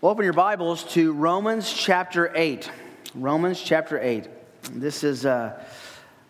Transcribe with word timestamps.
Well, 0.00 0.12
open 0.12 0.22
your 0.22 0.32
Bibles 0.32 0.84
to 0.92 1.12
Romans 1.12 1.72
chapter 1.72 2.30
8. 2.32 2.70
Romans 3.16 3.60
chapter 3.60 3.98
8. 3.98 4.28
This 4.74 5.02
is 5.02 5.26
uh, 5.26 5.60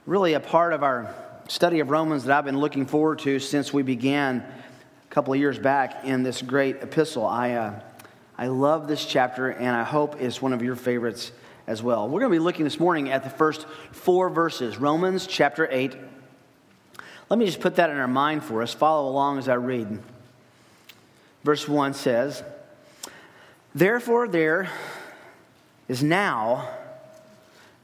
really 0.07 0.33
a 0.33 0.41
part 0.41 0.73
of 0.73 0.83
our 0.83 1.15
study 1.49 1.81
of 1.81 1.91
Romans 1.91 2.25
that 2.25 2.39
I've 2.39 2.47
been 2.47 2.61
looking 2.61 2.87
forward 2.87 3.19
to 3.19 3.39
since 3.39 3.71
we 3.71 3.83
began 3.83 4.39
a 4.39 5.15
couple 5.15 5.35
of 5.35 5.39
years 5.39 5.59
back 5.59 6.07
in 6.07 6.23
this 6.23 6.41
great 6.41 6.77
epistle. 6.77 7.27
I, 7.27 7.53
uh, 7.53 7.81
I 8.39 8.47
love 8.47 8.89
this 8.89 9.05
chapter, 9.05 9.51
and 9.51 9.77
I 9.77 9.85
hope 9.85 10.19
it's 10.19 10.41
one 10.41 10.55
of 10.55 10.63
your 10.63 10.75
favorites 10.75 11.31
as 11.67 11.83
well. 11.83 12.09
We're 12.09 12.21
going 12.21 12.33
to 12.33 12.39
be 12.39 12.43
looking 12.43 12.65
this 12.65 12.81
morning 12.81 13.11
at 13.11 13.23
the 13.23 13.29
first 13.29 13.67
four 13.93 14.31
verses 14.31 14.79
Romans 14.79 15.27
chapter 15.27 15.69
8. 15.71 15.95
Let 17.29 17.39
me 17.39 17.45
just 17.45 17.61
put 17.61 17.77
that 17.77 17.91
in 17.91 17.99
our 17.99 18.09
mind 18.09 18.45
for 18.45 18.63
us. 18.63 18.73
Follow 18.73 19.11
along 19.11 19.37
as 19.37 19.47
I 19.47 19.57
read. 19.57 20.01
Verse 21.45 21.69
1 21.69 21.93
says, 21.93 22.43
Therefore, 23.75 24.29
there 24.29 24.71
is 25.89 26.03
now 26.03 26.69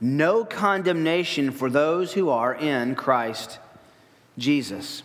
no 0.00 0.45
condemnation 0.45 1.50
for 1.50 1.70
those 1.70 2.12
who 2.12 2.30
are 2.30 2.54
in 2.54 2.95
Christ 2.95 3.58
Jesus. 4.36 5.02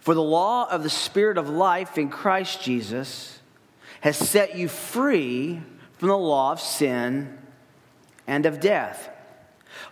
For 0.00 0.14
the 0.14 0.22
law 0.22 0.68
of 0.70 0.82
the 0.82 0.90
Spirit 0.90 1.38
of 1.38 1.48
life 1.48 1.98
in 1.98 2.08
Christ 2.08 2.62
Jesus 2.62 3.40
has 4.00 4.16
set 4.16 4.56
you 4.56 4.68
free 4.68 5.60
from 5.98 6.08
the 6.08 6.16
law 6.16 6.52
of 6.52 6.60
sin 6.60 7.36
and 8.26 8.46
of 8.46 8.60
death. 8.60 9.10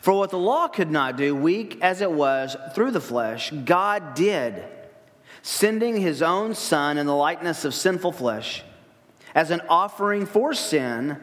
For 0.00 0.14
what 0.14 0.30
the 0.30 0.38
law 0.38 0.68
could 0.68 0.90
not 0.90 1.16
do, 1.16 1.34
weak 1.34 1.78
as 1.82 2.00
it 2.00 2.10
was 2.10 2.56
through 2.74 2.92
the 2.92 3.00
flesh, 3.00 3.50
God 3.50 4.14
did, 4.14 4.64
sending 5.42 6.00
his 6.00 6.22
own 6.22 6.54
Son 6.54 6.98
in 6.98 7.06
the 7.06 7.14
likeness 7.14 7.64
of 7.64 7.74
sinful 7.74 8.12
flesh 8.12 8.62
as 9.36 9.50
an 9.50 9.60
offering 9.68 10.24
for 10.24 10.54
sin, 10.54 11.18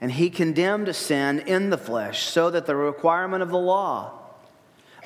and 0.00 0.10
he 0.10 0.28
condemned 0.28 0.94
sin 0.96 1.38
in 1.38 1.70
the 1.70 1.78
flesh, 1.78 2.24
so 2.24 2.50
that 2.50 2.66
the 2.66 2.74
requirement 2.74 3.40
of 3.40 3.50
the 3.50 3.58
law 3.58 4.10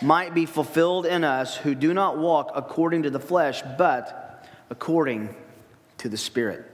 might 0.00 0.33
be 0.33 0.47
fulfilled 0.47 1.05
in 1.05 1.22
us 1.22 1.55
who 1.58 1.75
do 1.75 1.92
not 1.92 2.17
walk 2.17 2.50
according 2.55 3.02
to 3.02 3.11
the 3.11 3.20
flesh, 3.20 3.62
but 3.77 4.48
according 4.70 5.34
to 5.98 6.08
the 6.08 6.17
Spirit. 6.17 6.64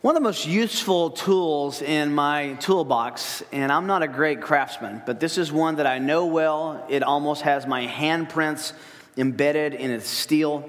One 0.00 0.16
of 0.16 0.20
the 0.20 0.28
most 0.28 0.44
useful 0.44 1.10
tools 1.10 1.80
in 1.80 2.12
my 2.12 2.54
toolbox, 2.54 3.44
and 3.52 3.70
I'm 3.70 3.86
not 3.86 4.02
a 4.02 4.08
great 4.08 4.40
craftsman, 4.40 5.00
but 5.06 5.20
this 5.20 5.38
is 5.38 5.52
one 5.52 5.76
that 5.76 5.86
I 5.86 6.00
know 6.00 6.26
well. 6.26 6.84
It 6.90 7.04
almost 7.04 7.42
has 7.42 7.68
my 7.68 7.86
handprints 7.86 8.72
embedded 9.16 9.74
in 9.74 9.92
its 9.92 10.08
steel. 10.08 10.68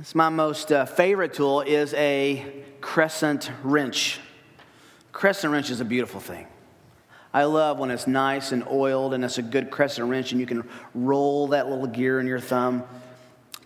It's 0.00 0.14
my 0.14 0.30
most 0.30 0.72
uh, 0.72 0.86
favorite 0.86 1.34
tool 1.34 1.60
is 1.60 1.92
a 1.92 2.64
crescent 2.80 3.50
wrench. 3.62 4.18
Crescent 5.12 5.52
wrench 5.52 5.68
is 5.68 5.82
a 5.82 5.84
beautiful 5.84 6.20
thing. 6.20 6.46
I 7.34 7.44
love 7.44 7.78
when 7.78 7.90
it's 7.90 8.06
nice 8.06 8.52
and 8.52 8.66
oiled 8.66 9.12
and 9.12 9.22
it's 9.22 9.36
a 9.36 9.42
good 9.42 9.70
crescent 9.70 10.08
wrench 10.08 10.32
and 10.32 10.40
you 10.40 10.46
can 10.46 10.66
roll 10.94 11.48
that 11.48 11.68
little 11.68 11.86
gear 11.86 12.18
in 12.18 12.26
your 12.26 12.40
thumb. 12.40 12.84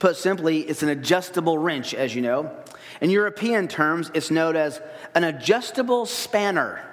Put 0.00 0.16
simply, 0.16 0.62
it's 0.62 0.82
an 0.82 0.88
adjustable 0.88 1.56
wrench, 1.56 1.94
as 1.94 2.16
you 2.16 2.22
know. 2.22 2.50
In 3.00 3.10
European 3.10 3.68
terms, 3.68 4.10
it's 4.12 4.32
known 4.32 4.56
as 4.56 4.82
an 5.14 5.22
adjustable 5.22 6.05
spanner. 6.05 6.84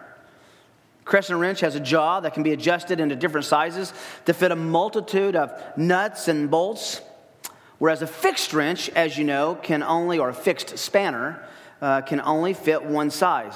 Crescent 1.03 1.39
wrench 1.39 1.61
has 1.61 1.73
a 1.73 1.79
jaw 1.79 2.19
that 2.19 2.35
can 2.35 2.43
be 2.43 2.51
adjusted 2.51 2.99
into 2.99 3.15
different 3.15 3.47
sizes 3.47 3.91
to 4.25 4.35
fit 4.35 4.51
a 4.51 4.55
multitude 4.55 5.35
of 5.35 5.51
nuts 5.75 6.27
and 6.27 6.51
bolts. 6.51 7.01
Whereas 7.81 8.03
a 8.03 8.07
fixed 8.07 8.53
wrench, 8.53 8.89
as 8.89 9.17
you 9.17 9.23
know, 9.23 9.55
can 9.55 9.81
only, 9.81 10.19
or 10.19 10.29
a 10.29 10.35
fixed 10.35 10.77
spanner, 10.77 11.43
uh, 11.81 12.01
can 12.01 12.21
only 12.21 12.53
fit 12.53 12.83
one 12.83 13.09
size. 13.09 13.55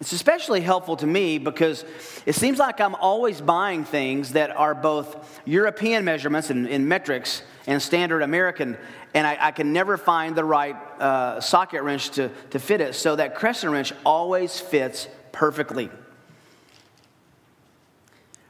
It's 0.00 0.12
especially 0.12 0.62
helpful 0.62 0.96
to 0.96 1.06
me 1.06 1.36
because 1.36 1.84
it 2.24 2.34
seems 2.34 2.58
like 2.58 2.80
I'm 2.80 2.94
always 2.94 3.42
buying 3.42 3.84
things 3.84 4.32
that 4.32 4.50
are 4.50 4.74
both 4.74 5.42
European 5.44 6.06
measurements 6.06 6.48
in, 6.48 6.66
in 6.66 6.88
metrics 6.88 7.42
and 7.66 7.82
standard 7.82 8.22
American, 8.22 8.78
and 9.12 9.26
I, 9.26 9.36
I 9.38 9.50
can 9.50 9.74
never 9.74 9.98
find 9.98 10.34
the 10.34 10.44
right 10.44 10.76
uh, 10.98 11.38
socket 11.42 11.82
wrench 11.82 12.12
to, 12.12 12.30
to 12.48 12.58
fit 12.58 12.80
it. 12.80 12.94
So 12.94 13.14
that 13.16 13.34
crescent 13.34 13.74
wrench 13.74 13.92
always 14.06 14.58
fits 14.58 15.06
perfectly. 15.32 15.90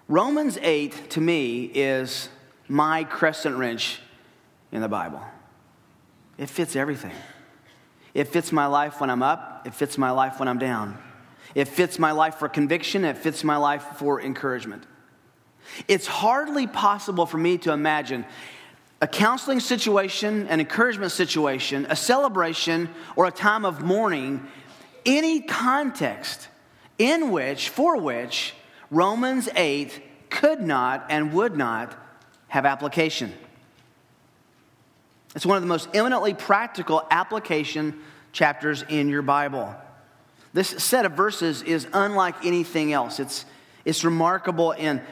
Romans 0.07 0.57
8 0.63 1.11
to 1.11 1.21
me 1.21 1.65
is 1.65 2.29
my 2.69 3.03
crescent 3.03 3.57
wrench 3.57 4.03
in 4.73 4.81
the 4.81 4.89
Bible. 4.89 5.23
It 6.39 6.51
fits 6.51 6.77
everything. 6.77 7.15
It 8.15 8.29
fits 8.29 8.53
my 8.53 8.67
life 8.67 9.01
when 9.01 9.11
I'm 9.11 9.23
up, 9.23 9.67
it 9.67 9.75
fits 9.75 9.99
my 9.99 10.11
life 10.11 10.39
when 10.39 10.49
I'm 10.49 10.59
down. 10.59 10.99
It 11.55 11.69
fits 11.69 11.99
my 11.99 12.13
life 12.13 12.37
for 12.37 12.49
conviction, 12.49 13.05
it 13.05 13.19
fits 13.19 13.45
my 13.45 13.57
life 13.57 13.83
for 13.97 14.21
encouragement. 14.21 14.85
It's 15.89 16.07
hardly 16.07 16.67
possible 16.67 17.27
for 17.27 17.39
me 17.39 17.59
to 17.59 17.73
imagine 17.73 18.25
a 19.03 19.07
counseling 19.07 19.61
situation, 19.61 20.47
an 20.49 20.61
encouragement 20.61 21.13
situation, 21.13 21.87
a 21.91 21.97
celebration, 21.97 22.89
or 23.15 23.27
a 23.27 23.31
time 23.31 23.65
of 23.65 23.83
mourning, 23.83 24.47
any 25.05 25.43
context 25.43 26.49
in 26.99 27.31
which, 27.31 27.69
for 27.69 28.01
which, 28.01 28.55
Romans 28.91 29.49
8 29.55 30.31
could 30.31 30.61
not 30.61 31.07
and 31.11 31.33
would 31.35 31.57
not 31.57 31.95
have 32.49 32.65
application. 32.65 33.33
It's 35.37 35.45
one 35.45 35.59
of 35.59 35.63
the 35.63 35.69
most 35.69 35.91
eminently 35.95 36.33
practical 36.33 37.07
application 37.11 38.01
chapters 38.33 38.83
in 38.89 39.11
your 39.11 39.21
Bible. 39.21 39.77
This 40.55 40.71
set 40.83 41.05
of 41.05 41.13
verses 41.13 41.61
is 41.61 41.87
unlike 41.93 42.47
anything 42.47 42.95
else. 42.95 43.21
It's, 43.21 43.45
it's 43.85 44.03
remarkable 44.03 44.73
in, 44.73 45.03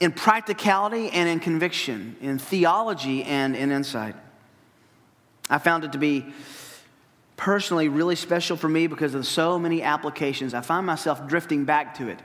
in 0.00 0.10
practicality 0.10 1.08
and 1.10 1.28
in 1.28 1.38
conviction, 1.38 2.16
in 2.20 2.40
theology 2.40 3.22
and 3.22 3.54
in 3.54 3.70
insight. 3.70 4.16
I 5.48 5.58
found 5.58 5.84
it 5.84 5.92
to 5.92 5.98
be 5.98 6.26
personally 7.36 7.88
really 7.88 8.16
special 8.16 8.56
for 8.56 8.68
me 8.68 8.88
because 8.88 9.14
of 9.14 9.24
so 9.24 9.56
many 9.56 9.82
applications. 9.82 10.52
I 10.52 10.62
find 10.62 10.84
myself 10.84 11.28
drifting 11.28 11.64
back 11.64 11.96
to 11.98 12.08
it. 12.08 12.18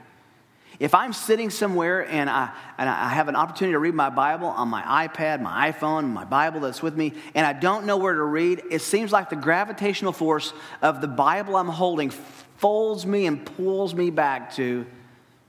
If 0.80 0.94
I'm 0.94 1.12
sitting 1.12 1.50
somewhere 1.50 2.08
and 2.08 2.30
I, 2.30 2.50
and 2.78 2.88
I 2.88 3.10
have 3.10 3.28
an 3.28 3.36
opportunity 3.36 3.74
to 3.74 3.78
read 3.78 3.94
my 3.94 4.08
Bible 4.08 4.48
on 4.48 4.68
my 4.68 5.06
iPad, 5.06 5.42
my 5.42 5.70
iPhone, 5.70 6.08
my 6.08 6.24
Bible 6.24 6.60
that's 6.60 6.82
with 6.82 6.96
me, 6.96 7.12
and 7.34 7.46
I 7.46 7.52
don't 7.52 7.84
know 7.84 7.98
where 7.98 8.14
to 8.14 8.22
read, 8.22 8.62
it 8.70 8.80
seems 8.80 9.12
like 9.12 9.28
the 9.28 9.36
gravitational 9.36 10.14
force 10.14 10.54
of 10.80 11.02
the 11.02 11.06
Bible 11.06 11.56
I'm 11.56 11.68
holding 11.68 12.08
folds 12.56 13.04
me 13.04 13.26
and 13.26 13.44
pulls 13.44 13.94
me 13.94 14.08
back 14.08 14.54
to 14.54 14.86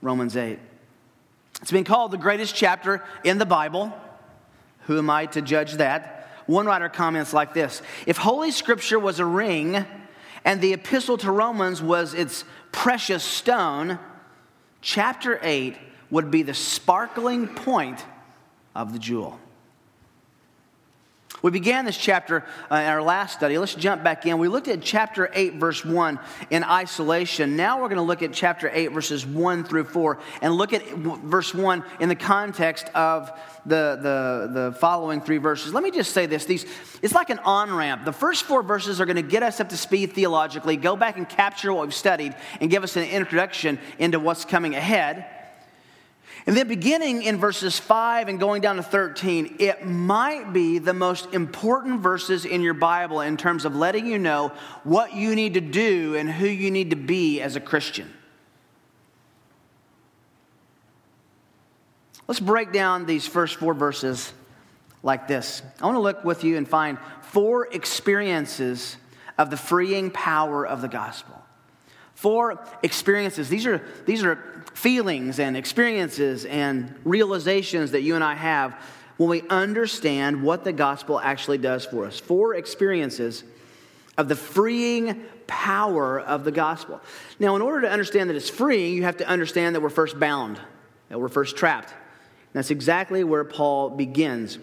Romans 0.02 0.36
8. 0.36 0.58
It's 1.62 1.72
been 1.72 1.84
called 1.84 2.10
the 2.10 2.18
greatest 2.18 2.54
chapter 2.54 3.02
in 3.24 3.38
the 3.38 3.46
Bible. 3.46 3.90
Who 4.80 4.98
am 4.98 5.08
I 5.08 5.26
to 5.26 5.40
judge 5.40 5.74
that? 5.74 6.28
One 6.44 6.66
writer 6.66 6.90
comments 6.90 7.32
like 7.32 7.54
this 7.54 7.80
If 8.06 8.18
Holy 8.18 8.50
Scripture 8.50 8.98
was 8.98 9.18
a 9.18 9.24
ring 9.24 9.86
and 10.44 10.60
the 10.60 10.74
epistle 10.74 11.16
to 11.18 11.30
Romans 11.30 11.80
was 11.80 12.12
its 12.12 12.44
precious 12.70 13.22
stone, 13.22 13.98
chapter 14.82 15.38
8 15.42 15.76
would 16.10 16.30
be 16.30 16.42
the 16.42 16.52
sparkling 16.52 17.48
point 17.48 18.04
of 18.74 18.92
the 18.92 18.98
jewel. 18.98 19.40
We 21.42 21.50
began 21.50 21.84
this 21.84 21.96
chapter 21.96 22.44
uh, 22.70 22.76
in 22.76 22.86
our 22.86 23.02
last 23.02 23.34
study. 23.34 23.58
Let's 23.58 23.74
jump 23.74 24.04
back 24.04 24.24
in. 24.26 24.38
We 24.38 24.46
looked 24.46 24.68
at 24.68 24.80
chapter 24.80 25.28
8, 25.34 25.54
verse 25.54 25.84
1 25.84 26.20
in 26.50 26.62
isolation. 26.62 27.56
Now 27.56 27.82
we're 27.82 27.88
going 27.88 27.96
to 27.96 28.02
look 28.02 28.22
at 28.22 28.32
chapter 28.32 28.70
8, 28.72 28.88
verses 28.88 29.26
1 29.26 29.64
through 29.64 29.84
4, 29.84 30.18
and 30.40 30.54
look 30.54 30.72
at 30.72 30.86
verse 30.88 31.52
1 31.52 31.82
in 31.98 32.08
the 32.08 32.14
context 32.14 32.88
of 32.94 33.32
the, 33.66 33.98
the, 34.00 34.60
the 34.60 34.72
following 34.78 35.20
three 35.20 35.38
verses. 35.38 35.74
Let 35.74 35.82
me 35.82 35.90
just 35.90 36.12
say 36.12 36.26
this 36.26 36.44
These, 36.44 36.64
it's 37.02 37.14
like 37.14 37.30
an 37.30 37.40
on 37.40 37.74
ramp. 37.74 38.04
The 38.04 38.12
first 38.12 38.44
four 38.44 38.62
verses 38.62 39.00
are 39.00 39.06
going 39.06 39.16
to 39.16 39.22
get 39.22 39.42
us 39.42 39.58
up 39.58 39.68
to 39.70 39.76
speed 39.76 40.12
theologically, 40.12 40.76
go 40.76 40.94
back 40.96 41.16
and 41.16 41.28
capture 41.28 41.72
what 41.72 41.86
we've 41.86 41.94
studied, 41.94 42.36
and 42.60 42.70
give 42.70 42.84
us 42.84 42.96
an 42.96 43.04
introduction 43.04 43.80
into 43.98 44.20
what's 44.20 44.44
coming 44.44 44.76
ahead. 44.76 45.26
And 46.46 46.56
then 46.56 46.66
beginning 46.66 47.22
in 47.22 47.38
verses 47.38 47.78
5 47.78 48.28
and 48.28 48.40
going 48.40 48.62
down 48.62 48.76
to 48.76 48.82
13, 48.82 49.56
it 49.60 49.86
might 49.86 50.52
be 50.52 50.78
the 50.78 50.92
most 50.92 51.32
important 51.32 52.00
verses 52.00 52.44
in 52.44 52.62
your 52.62 52.74
Bible 52.74 53.20
in 53.20 53.36
terms 53.36 53.64
of 53.64 53.76
letting 53.76 54.06
you 54.06 54.18
know 54.18 54.52
what 54.82 55.14
you 55.14 55.36
need 55.36 55.54
to 55.54 55.60
do 55.60 56.16
and 56.16 56.28
who 56.28 56.46
you 56.48 56.70
need 56.70 56.90
to 56.90 56.96
be 56.96 57.40
as 57.40 57.54
a 57.54 57.60
Christian. 57.60 58.12
Let's 62.26 62.40
break 62.40 62.72
down 62.72 63.06
these 63.06 63.26
first 63.26 63.56
four 63.56 63.74
verses 63.74 64.32
like 65.02 65.28
this. 65.28 65.62
I 65.80 65.86
want 65.86 65.96
to 65.96 66.00
look 66.00 66.24
with 66.24 66.42
you 66.42 66.56
and 66.56 66.66
find 66.66 66.98
four 67.22 67.68
experiences 67.72 68.96
of 69.38 69.50
the 69.50 69.56
freeing 69.56 70.10
power 70.10 70.66
of 70.66 70.82
the 70.82 70.88
gospel. 70.88 71.40
Four 72.14 72.64
experiences. 72.82 73.48
These 73.48 73.66
are, 73.66 73.82
these 74.06 74.22
are 74.22 74.36
feelings 74.74 75.38
and 75.38 75.56
experiences 75.56 76.44
and 76.44 76.94
realizations 77.04 77.90
that 77.92 78.02
you 78.02 78.14
and 78.14 78.24
I 78.24 78.34
have 78.34 78.74
when 79.16 79.28
we 79.28 79.42
understand 79.48 80.42
what 80.42 80.64
the 80.64 80.72
gospel 80.72 81.20
actually 81.20 81.58
does 81.58 81.84
for 81.84 82.06
us. 82.06 82.18
Four 82.18 82.54
experiences 82.54 83.44
of 84.18 84.28
the 84.28 84.36
freeing 84.36 85.24
power 85.46 86.20
of 86.20 86.44
the 86.44 86.52
gospel. 86.52 87.00
Now, 87.38 87.56
in 87.56 87.62
order 87.62 87.82
to 87.82 87.90
understand 87.90 88.30
that 88.30 88.36
it's 88.36 88.50
freeing, 88.50 88.94
you 88.94 89.02
have 89.04 89.18
to 89.18 89.26
understand 89.26 89.74
that 89.74 89.80
we're 89.80 89.90
first 89.90 90.18
bound, 90.18 90.60
that 91.08 91.20
we're 91.20 91.28
first 91.28 91.56
trapped. 91.56 91.90
And 91.90 92.54
that's 92.54 92.70
exactly 92.70 93.24
where 93.24 93.44
Paul 93.44 93.90
begins. 93.90 94.58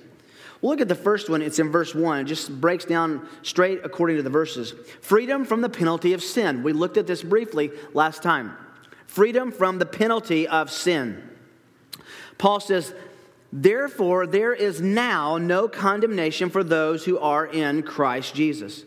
We'll 0.61 0.71
look 0.71 0.81
at 0.81 0.89
the 0.89 0.95
first 0.95 1.29
one. 1.29 1.41
It's 1.41 1.59
in 1.59 1.71
verse 1.71 1.95
1. 1.95 2.19
It 2.19 2.23
just 2.25 2.59
breaks 2.59 2.83
down 2.83 3.27
straight 3.43 3.81
according 3.83 4.17
to 4.17 4.23
the 4.23 4.29
verses. 4.29 4.73
Freedom 5.01 5.45
from 5.45 5.61
the 5.61 5.69
penalty 5.69 6.13
of 6.13 6.21
sin. 6.21 6.63
We 6.63 6.73
looked 6.73 6.97
at 6.97 7.07
this 7.07 7.23
briefly 7.23 7.71
last 7.93 8.21
time. 8.21 8.57
Freedom 9.07 9.51
from 9.51 9.79
the 9.79 9.85
penalty 9.85 10.47
of 10.47 10.69
sin. 10.69 11.23
Paul 12.37 12.59
says, 12.59 12.93
Therefore, 13.51 14.27
there 14.27 14.53
is 14.53 14.81
now 14.81 15.37
no 15.37 15.67
condemnation 15.67 16.49
for 16.49 16.63
those 16.63 17.05
who 17.05 17.17
are 17.17 17.45
in 17.45 17.81
Christ 17.83 18.35
Jesus. 18.35 18.83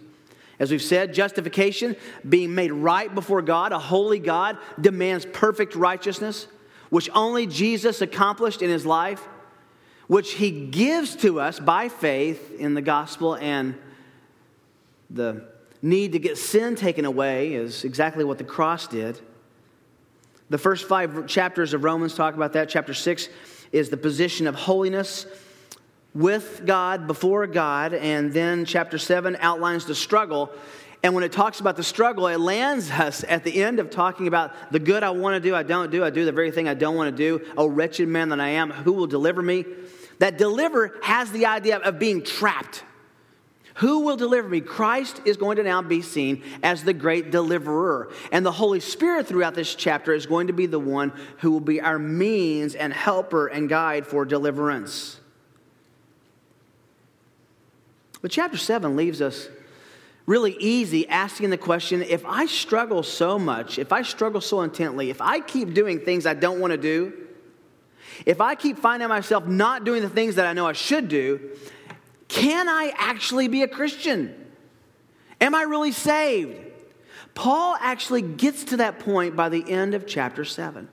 As 0.59 0.71
we've 0.71 0.83
said, 0.83 1.15
justification, 1.15 1.97
being 2.29 2.55
made 2.55 2.71
right 2.71 3.13
before 3.13 3.43
God, 3.43 3.73
a 3.73 3.79
holy 3.79 4.21
God, 4.21 4.59
demands 4.81 5.27
perfect 5.33 5.75
righteousness, 5.75 6.47
which 6.91 7.11
only 7.15 7.47
Jesus 7.47 8.01
accomplished 8.01 8.63
in 8.63 8.71
his 8.71 8.87
life, 8.87 9.27
which 10.13 10.35
he 10.35 10.51
gives 10.51 11.17
to 11.17 11.41
us 11.41 11.59
by 11.59 11.89
faith 11.89 12.61
in 12.61 12.75
the 12.75 12.83
gospel, 12.83 13.35
and 13.37 13.75
the 15.09 15.43
need 15.81 16.13
to 16.13 16.19
get 16.19 16.37
sin 16.37 16.77
taken 16.77 17.07
away 17.07 17.55
is 17.55 17.83
exactly 17.83 18.23
what 18.23 18.37
the 18.37 18.45
cross 18.45 18.87
did. 18.87 19.19
The 20.51 20.59
first 20.59 20.87
five 20.87 21.27
chapters 21.27 21.73
of 21.73 21.83
Romans 21.83 22.15
talk 22.15 22.35
about 22.35 22.53
that. 22.53 22.69
Chapter 22.69 22.93
6 22.93 23.31
is 23.73 23.89
the 23.89 23.97
position 23.97 24.47
of 24.47 24.55
holiness 24.55 25.25
with 26.13 26.61
God, 26.67 27.07
before 27.07 27.47
God, 27.47 27.95
and 27.95 28.35
then 28.35 28.67
chapter 28.67 28.99
7 28.99 29.39
outlines 29.41 29.87
the 29.87 29.95
struggle. 29.95 30.53
And 31.03 31.15
when 31.15 31.25
it 31.25 31.33
talks 31.33 31.59
about 31.59 31.77
the 31.77 31.83
struggle, 31.83 32.27
it 32.27 32.39
lands 32.39 32.91
us 32.91 33.25
at 33.27 33.45
the 33.45 33.63
end 33.63 33.81
of 33.81 33.89
talking 33.89 34.29
about 34.29 34.73
the 34.73 34.79
good 34.79 35.05
I 35.05 35.09
want 35.09 35.43
to 35.43 35.49
do, 35.49 35.55
I 35.55 35.63
don't 35.63 35.91
do, 35.91 36.05
I 36.05 36.11
do 36.11 36.27
the 36.27 36.33
very 36.33 36.51
thing 36.51 36.69
I 36.69 36.75
don't 36.75 36.97
want 36.97 37.17
to 37.17 37.17
do. 37.17 37.47
Oh, 37.57 37.67
wretched 37.67 38.09
man 38.09 38.29
that 38.29 38.41
I 38.41 38.49
am, 38.49 38.71
who 38.71 38.93
will 38.93 39.07
deliver 39.07 39.41
me? 39.41 39.65
That 40.23 40.39
deliver 40.39 41.01
has 41.03 41.33
the 41.33 41.47
idea 41.47 41.79
of 41.79 41.99
being 41.99 42.23
trapped. 42.23 42.85
Who 43.79 44.03
will 44.03 44.17
deliver 44.17 44.49
me? 44.49 44.61
Christ 44.61 45.21
is 45.25 45.37
going 45.37 45.57
to 45.57 45.65
now 45.65 45.83
be 45.83 46.01
seen 46.01 46.45
as 46.63 46.85
the 46.85 46.93
great 46.93 47.33
deliverer. 47.33 48.13
And 48.31 48.47
the 48.47 48.53
Holy 48.53 48.79
Spirit 48.79 49.27
throughout 49.27 49.57
this 49.57 49.75
chapter 49.75 50.15
is 50.15 50.27
going 50.27 50.47
to 50.47 50.53
be 50.53 50.67
the 50.67 50.79
one 50.79 51.13
who 51.39 51.51
will 51.51 51.59
be 51.59 51.81
our 51.81 51.99
means 51.99 52.77
and 52.77 52.93
helper 52.93 53.49
and 53.49 53.69
guide 53.69 54.07
for 54.07 54.25
deliverance. 54.25 55.19
But 58.21 58.31
chapter 58.31 58.59
7 58.59 58.95
leaves 58.95 59.21
us 59.21 59.49
really 60.25 60.57
easy 60.61 61.09
asking 61.09 61.51
the 61.51 61.59
question 61.59 62.01
if 62.01 62.25
I 62.25 62.47
struggle 62.47 63.03
so 63.03 63.41
much, 63.41 63.77
if 63.77 63.93
I 63.93 64.03
struggle 64.03 64.41
so 64.41 64.61
intently, 64.61 65.11
if 65.11 65.21
I 65.21 65.41
keep 65.41 65.75
doing 65.75 65.99
things 65.99 66.27
I 66.27 66.35
don't 66.35 66.61
want 66.61 66.71
to 66.71 66.79
do, 66.79 67.13
if 68.27 68.41
I 68.41 68.55
keep 68.55 68.79
finding 68.79 69.09
myself 69.09 69.47
not 69.47 69.85
doing 69.85 70.03
the 70.03 70.09
things 70.09 70.37
that 70.37 70.47
I 70.47 70.53
know 70.53 70.67
I 70.67 70.73
should 70.73 71.09
do, 71.09 71.51
can 72.29 72.69
I 72.69 72.93
actually 72.97 73.49
be 73.49 73.63
a 73.63 73.69
Christian? 73.69 74.35
Am 75.41 75.55
I 75.55 75.63
really 75.63 75.93
saved? 75.93 76.59
Paul 77.35 77.77
actually 77.81 78.23
gets 78.23 78.65
to 78.65 78.79
that 78.79 78.99
point 78.99 79.37
by 79.37 79.49
the 79.49 79.71
end 79.71 79.95
of 79.95 80.07
chapter 80.07 80.45
7. 80.45 80.89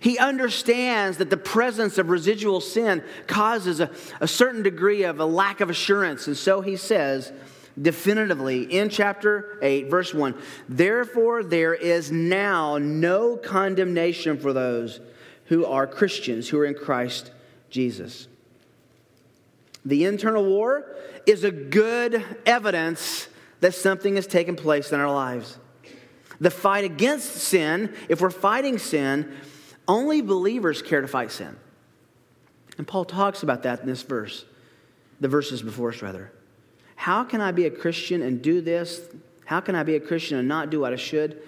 He 0.00 0.18
understands 0.18 1.18
that 1.18 1.30
the 1.30 1.36
presence 1.36 1.98
of 1.98 2.10
residual 2.10 2.60
sin 2.60 3.02
causes 3.26 3.80
a, 3.80 3.90
a, 4.20 4.28
certain 4.28 4.62
degree 4.62 5.04
of 5.04 5.20
a 5.20 5.24
lack 5.24 5.60
of 5.60 5.70
assurance. 5.70 6.26
And 6.26 6.36
so 6.36 6.60
he 6.60 6.76
says 6.76 7.32
definitively 7.80 8.62
in 8.62 8.88
chapter 8.88 9.58
8, 9.62 9.90
verse 9.90 10.12
1 10.12 10.34
Therefore, 10.68 11.42
there 11.42 11.74
is 11.74 12.12
now 12.12 12.78
no 12.78 13.36
condemnation 13.36 14.38
for 14.38 14.52
those 14.52 15.00
who 15.46 15.64
are 15.64 15.86
Christians, 15.86 16.48
who 16.48 16.58
are 16.58 16.64
in 16.64 16.74
Christ 16.74 17.30
Jesus. 17.70 18.28
The 19.84 20.04
internal 20.04 20.44
war 20.44 20.96
is 21.26 21.44
a 21.44 21.50
good 21.50 22.24
evidence 22.44 23.28
that 23.60 23.74
something 23.74 24.16
has 24.16 24.26
taken 24.26 24.56
place 24.56 24.92
in 24.92 25.00
our 25.00 25.12
lives. 25.12 25.58
The 26.40 26.50
fight 26.50 26.84
against 26.84 27.30
sin, 27.36 27.94
if 28.08 28.20
we're 28.20 28.30
fighting 28.30 28.78
sin, 28.78 29.34
only 29.88 30.20
believers 30.20 30.82
care 30.82 31.00
to 31.00 31.08
fight 31.08 31.30
sin. 31.30 31.56
And 32.78 32.86
Paul 32.86 33.04
talks 33.04 33.42
about 33.42 33.62
that 33.62 33.80
in 33.80 33.86
this 33.86 34.02
verse, 34.02 34.44
the 35.20 35.28
verses 35.28 35.62
before 35.62 35.90
us, 35.90 36.02
rather. 36.02 36.32
How 36.96 37.24
can 37.24 37.40
I 37.40 37.52
be 37.52 37.66
a 37.66 37.70
Christian 37.70 38.22
and 38.22 38.42
do 38.42 38.60
this? 38.60 39.00
How 39.44 39.60
can 39.60 39.74
I 39.74 39.82
be 39.82 39.94
a 39.94 40.00
Christian 40.00 40.38
and 40.38 40.48
not 40.48 40.70
do 40.70 40.80
what 40.80 40.92
I 40.92 40.96
should? 40.96 41.40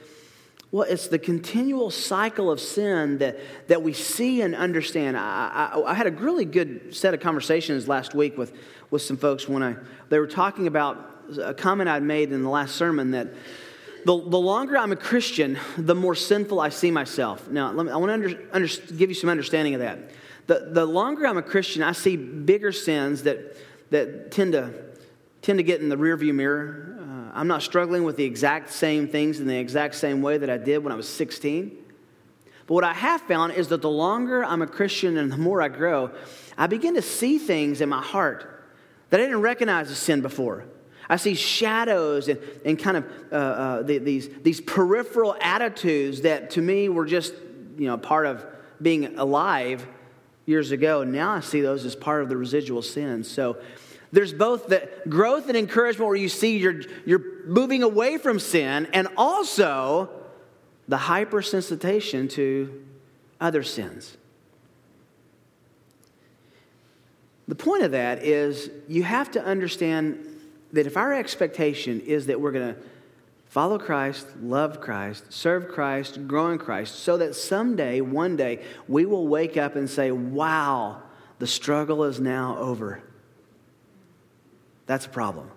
Well, 0.71 0.87
it's 0.89 1.09
the 1.09 1.19
continual 1.19 1.91
cycle 1.91 2.51
of 2.51 2.61
sin 2.61 3.19
that, 3.19 3.39
that 3.69 3.83
we 3.83 3.95
see 3.95 4.43
and 4.43 4.55
understand. 4.55 5.17
I, 5.17 5.71
I, 5.73 5.93
I, 5.93 5.95
had 5.95 6.07
a 6.07 6.11
really 6.11 6.45
good 6.45 6.95
set 6.95 7.15
of 7.15 7.21
conversations 7.21 7.89
last 7.89 8.15
week 8.15 8.37
with, 8.37 8.55
with 8.91 9.01
some 9.01 9.17
folks 9.17 9.49
when 9.49 9.63
I, 9.63 9.77
they 10.11 10.19
were 10.19 10.27
talking 10.27 10.67
about 10.67 11.23
a 11.43 11.55
comment 11.55 11.89
I'd 11.89 12.03
made 12.03 12.33
in 12.33 12.43
the 12.43 12.51
last 12.51 12.75
sermon 12.75 13.13
that 13.13 13.29
the, 14.05 14.17
the 14.21 14.39
longer 14.39 14.77
I'm 14.77 14.93
a 14.93 14.97
Christian, 14.97 15.59
the 15.79 15.95
more 15.95 16.15
sinful 16.15 16.61
I 16.61 16.69
see 16.69 16.91
myself. 16.91 17.49
Now, 17.49 17.73
me, 17.73 17.91
I 17.91 17.97
want 17.97 18.11
to 18.11 18.13
under, 18.13 18.49
under, 18.53 18.69
give 18.97 19.09
you 19.09 19.15
some 19.15 19.31
understanding 19.31 19.75
of 19.75 19.81
that. 19.81 19.99
The, 20.49 20.69
the 20.71 20.87
longer 20.87 21.27
I'm 21.27 21.39
a 21.39 21.43
Christian, 21.43 21.83
I 21.83 21.93
see 21.93 22.17
bigger 22.17 22.73
sins 22.73 23.23
that, 23.25 23.57
that 23.91 24.31
tend, 24.31 24.53
to, 24.53 24.73
tend 25.41 25.59
to 25.59 25.63
get 25.63 25.81
in 25.81 25.89
the 25.89 25.97
rearview 25.97 26.35
mirror. 26.35 26.98
I'm 27.39 27.47
not 27.47 27.63
struggling 27.63 28.03
with 28.03 28.17
the 28.17 28.25
exact 28.25 28.73
same 28.73 29.07
things 29.07 29.39
in 29.39 29.47
the 29.47 29.57
exact 29.57 29.95
same 29.95 30.23
way 30.23 30.39
that 30.39 30.51
I 30.51 30.57
did 30.57 30.79
when 30.79 30.93
I 30.93 30.97
was 30.97 31.09
16. 31.09 31.71
But 32.67 32.75
what 32.75 32.83
I 32.83 32.93
have 32.93 33.21
found 33.23 33.53
is 33.53 33.69
that 33.69 33.81
the 33.81 33.89
longer 33.89 34.45
I'm 34.45 34.61
a 34.61 34.67
Christian 34.67 35.17
and 35.17 35.31
the 35.31 35.37
more 35.37 35.63
I 35.63 35.69
grow, 35.69 36.11
I 36.57 36.67
begin 36.67 36.97
to 36.97 37.03
see 37.03 37.39
things 37.39 37.81
in 37.81 37.89
my 37.89 38.03
heart 38.03 38.65
that 39.11 39.21
I 39.21 39.23
didn't 39.23 39.43
recognize 39.43 39.89
as 39.89 39.99
sin 39.99 40.21
before. 40.21 40.65
I 41.09 41.15
see 41.15 41.37
shadows 41.37 42.27
and, 42.27 42.41
and 42.65 42.77
kind 42.77 42.97
of 42.97 43.05
uh, 43.31 43.35
uh, 43.37 43.83
the, 43.83 43.99
these, 43.99 44.29
these 44.43 44.61
peripheral 44.61 45.37
attitudes 45.41 46.23
that 46.23 46.51
to 46.51 46.61
me 46.61 46.89
were 46.89 47.07
just 47.07 47.35
you 47.79 47.87
know, 47.87 47.97
part 47.97 48.27
of 48.27 48.45
being 48.83 49.17
alive 49.17 49.87
years 50.45 50.73
ago. 50.73 51.05
Now 51.05 51.31
I 51.35 51.41
see 51.41 51.61
those 51.61 51.85
as 51.85 51.95
part 51.95 52.21
of 52.21 52.29
the 52.29 52.37
residual 52.37 52.83
sin. 52.83 53.23
So 53.23 53.59
there's 54.13 54.33
both 54.33 54.69
the 54.69 54.89
growth 55.09 55.49
and 55.49 55.57
encouragement 55.57 56.09
where 56.09 56.17
you 56.17 56.29
see 56.29 56.59
you're, 56.59 56.83
you're 57.05 57.45
moving 57.47 57.83
away 57.83 58.19
from 58.19 58.39
sin, 58.39 58.89
and 58.93 59.09
also 59.17 60.09
the 60.87 60.97
hypersensitization 60.97 62.31
to 62.31 62.85
other 63.41 63.63
sins. 63.63 64.17
The 67.47 67.55
point 67.55 67.83
of 67.83 67.93
that 67.93 68.23
is 68.23 68.71
you 68.89 69.03
have 69.03 69.31
to 69.33 69.45
understand 69.45 70.25
that 70.73 70.87
if 70.87 70.97
our 70.97 71.15
expectation 71.15 72.01
is 72.03 72.27
that 72.27 72.41
we're 72.41 72.53
going 72.53 72.75
to 72.75 72.81
follow 73.47 73.79
Christ, 73.79 74.27
love 74.43 74.81
Christ, 74.81 75.25
serve 75.33 75.69
Christ, 75.69 76.29
grow 76.29 76.51
in 76.51 76.59
Christ, 76.59 76.97
so 76.97 77.17
that 77.17 77.35
someday, 77.35 78.03
one 78.03 78.37
day, 78.37 78.63
we 78.87 79.07
will 79.07 79.27
wake 79.27 79.57
up 79.57 79.77
and 79.77 79.89
say, 79.89 80.11
wow, 80.11 81.03
the 81.39 81.47
struggle 81.47 82.05
is 82.05 82.21
now 82.21 82.59
over. 82.59 83.03
That's 84.89 85.07
a 85.07 85.11
problem. 85.11 85.51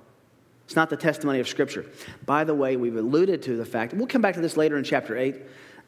It's 0.65 0.75
not 0.75 0.89
the 0.89 0.97
testimony 0.97 1.39
of 1.39 1.47
Scripture. 1.47 1.85
By 2.25 2.43
the 2.43 2.53
way, 2.53 2.75
we've 2.75 2.95
alluded 2.95 3.41
to 3.43 3.57
the 3.57 3.65
fact, 3.65 3.93
we'll 3.93 4.07
come 4.07 4.21
back 4.21 4.35
to 4.35 4.41
this 4.41 4.55
later 4.55 4.77
in 4.77 4.83
chapter 4.83 5.17
8, 5.17 5.35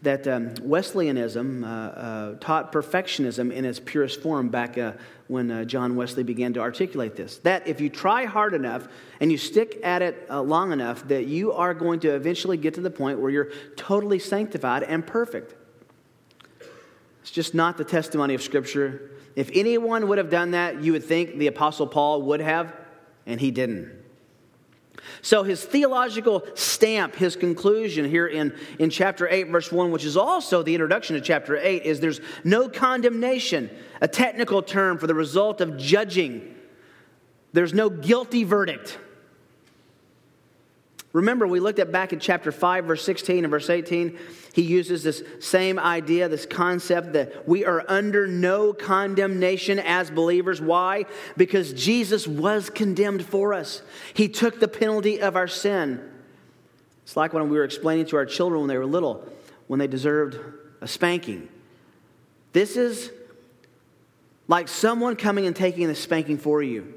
that 0.02 0.28
um, 0.28 0.54
Wesleyanism 0.62 1.64
uh, 1.64 1.68
uh, 1.68 2.36
taught 2.40 2.72
perfectionism 2.72 3.52
in 3.52 3.66
its 3.66 3.80
purest 3.80 4.22
form 4.22 4.50
back 4.50 4.78
uh, 4.78 4.94
when 5.28 5.52
uh, 5.52 5.66
John 5.66 5.96
Wesley 5.96 6.24
began 6.24 6.54
to 6.54 6.62
articulate 6.62 7.16
this. 7.16 7.38
That 7.40 7.68
if 7.68 7.80
you 7.80 7.90
try 7.90 8.26
hard 8.26 8.54
enough 8.54 8.88
and 9.20 9.32
you 9.32 9.38
stick 9.38 9.80
at 9.84 10.02
it 10.02 10.26
uh, 10.30 10.42
long 10.42 10.72
enough, 10.72 11.08
that 11.10 11.28
you 11.28 11.54
are 11.54 11.74
going 11.74 12.00
to 12.02 12.16
eventually 12.16 12.58
get 12.58 12.74
to 12.76 12.82
the 12.82 12.92
point 12.92 13.20
where 13.20 13.32
you're 13.32 13.52
totally 13.76 14.20
sanctified 14.20 14.84
and 14.84 15.06
perfect. 15.06 15.54
It's 17.22 17.32
just 17.32 17.54
not 17.54 17.78
the 17.78 17.86
testimony 17.86 18.34
of 18.34 18.42
Scripture. 18.42 19.12
If 19.36 19.50
anyone 19.54 20.08
would 20.10 20.18
have 20.18 20.30
done 20.30 20.52
that, 20.52 20.82
you 20.84 20.92
would 20.92 21.04
think 21.04 21.38
the 21.38 21.48
Apostle 21.48 21.88
Paul 21.88 22.24
would 22.24 22.42
have, 22.42 22.74
and 23.26 23.40
he 23.40 23.52
didn't. 23.52 24.04
So, 25.22 25.44
his 25.44 25.64
theological 25.64 26.44
stamp, 26.56 27.16
his 27.16 27.36
conclusion 27.36 28.06
here 28.10 28.28
in, 28.28 28.56
in 28.80 28.90
chapter 28.90 29.28
8, 29.28 29.50
verse 29.50 29.72
1, 29.72 29.92
which 29.92 30.06
is 30.06 30.18
also 30.18 30.64
the 30.64 30.74
introduction 30.74 31.16
to 31.16 31.22
chapter 31.22 31.58
8, 31.58 31.84
is 31.84 32.00
there's 32.00 32.22
no 32.44 32.70
condemnation, 32.70 33.70
a 34.02 34.08
technical 34.08 34.62
term 34.62 34.98
for 34.98 35.08
the 35.08 35.16
result 35.16 35.62
of 35.62 35.78
judging. 35.78 36.56
There's 37.54 37.74
no 37.74 37.90
guilty 37.90 38.44
verdict. 38.44 38.98
Remember, 41.14 41.46
we 41.46 41.60
looked 41.60 41.78
at 41.78 41.92
back 41.92 42.12
in 42.12 42.20
chapter 42.20 42.52
5, 42.52 42.86
verse 42.86 43.06
16 43.06 43.46
and 43.46 43.52
verse 43.52 43.70
18. 43.70 44.18
He 44.52 44.64
uses 44.64 45.04
this 45.04 45.22
same 45.40 45.78
idea, 45.78 46.28
this 46.28 46.48
concept 46.48 47.14
that 47.14 47.48
we 47.48 47.66
are 47.66 47.86
under 47.88 48.26
no 48.26 48.74
condemnation 48.74 49.78
as 49.78 50.10
believers. 50.10 50.60
Why? 50.60 51.06
Because 51.38 51.72
Jesus 51.74 52.28
was 52.28 52.72
condemned 52.72 53.24
for 53.26 53.54
us, 53.54 53.84
He 54.16 54.28
took 54.28 54.60
the 54.60 54.68
penalty 54.68 55.22
of 55.22 55.36
our 55.36 55.48
sin. 55.48 56.10
It's 57.04 57.16
like 57.16 57.32
when 57.32 57.48
we 57.48 57.58
were 57.58 57.64
explaining 57.64 58.08
to 58.08 58.16
our 58.16 58.26
children 58.26 58.62
when 58.62 58.70
they 58.70 58.78
were 58.78 58.86
little, 58.86 59.28
when 59.68 59.80
they 59.80 59.88
deserved 59.88 60.40
a 60.82 60.88
spanking. 60.88 61.48
This 62.54 62.76
is 62.76 63.12
like 64.48 64.68
someone 64.68 65.16
coming 65.16 65.46
and 65.46 65.56
taking 65.56 65.88
the 65.88 65.96
spanking 65.96 66.40
for 66.40 66.64
you. 66.64 66.92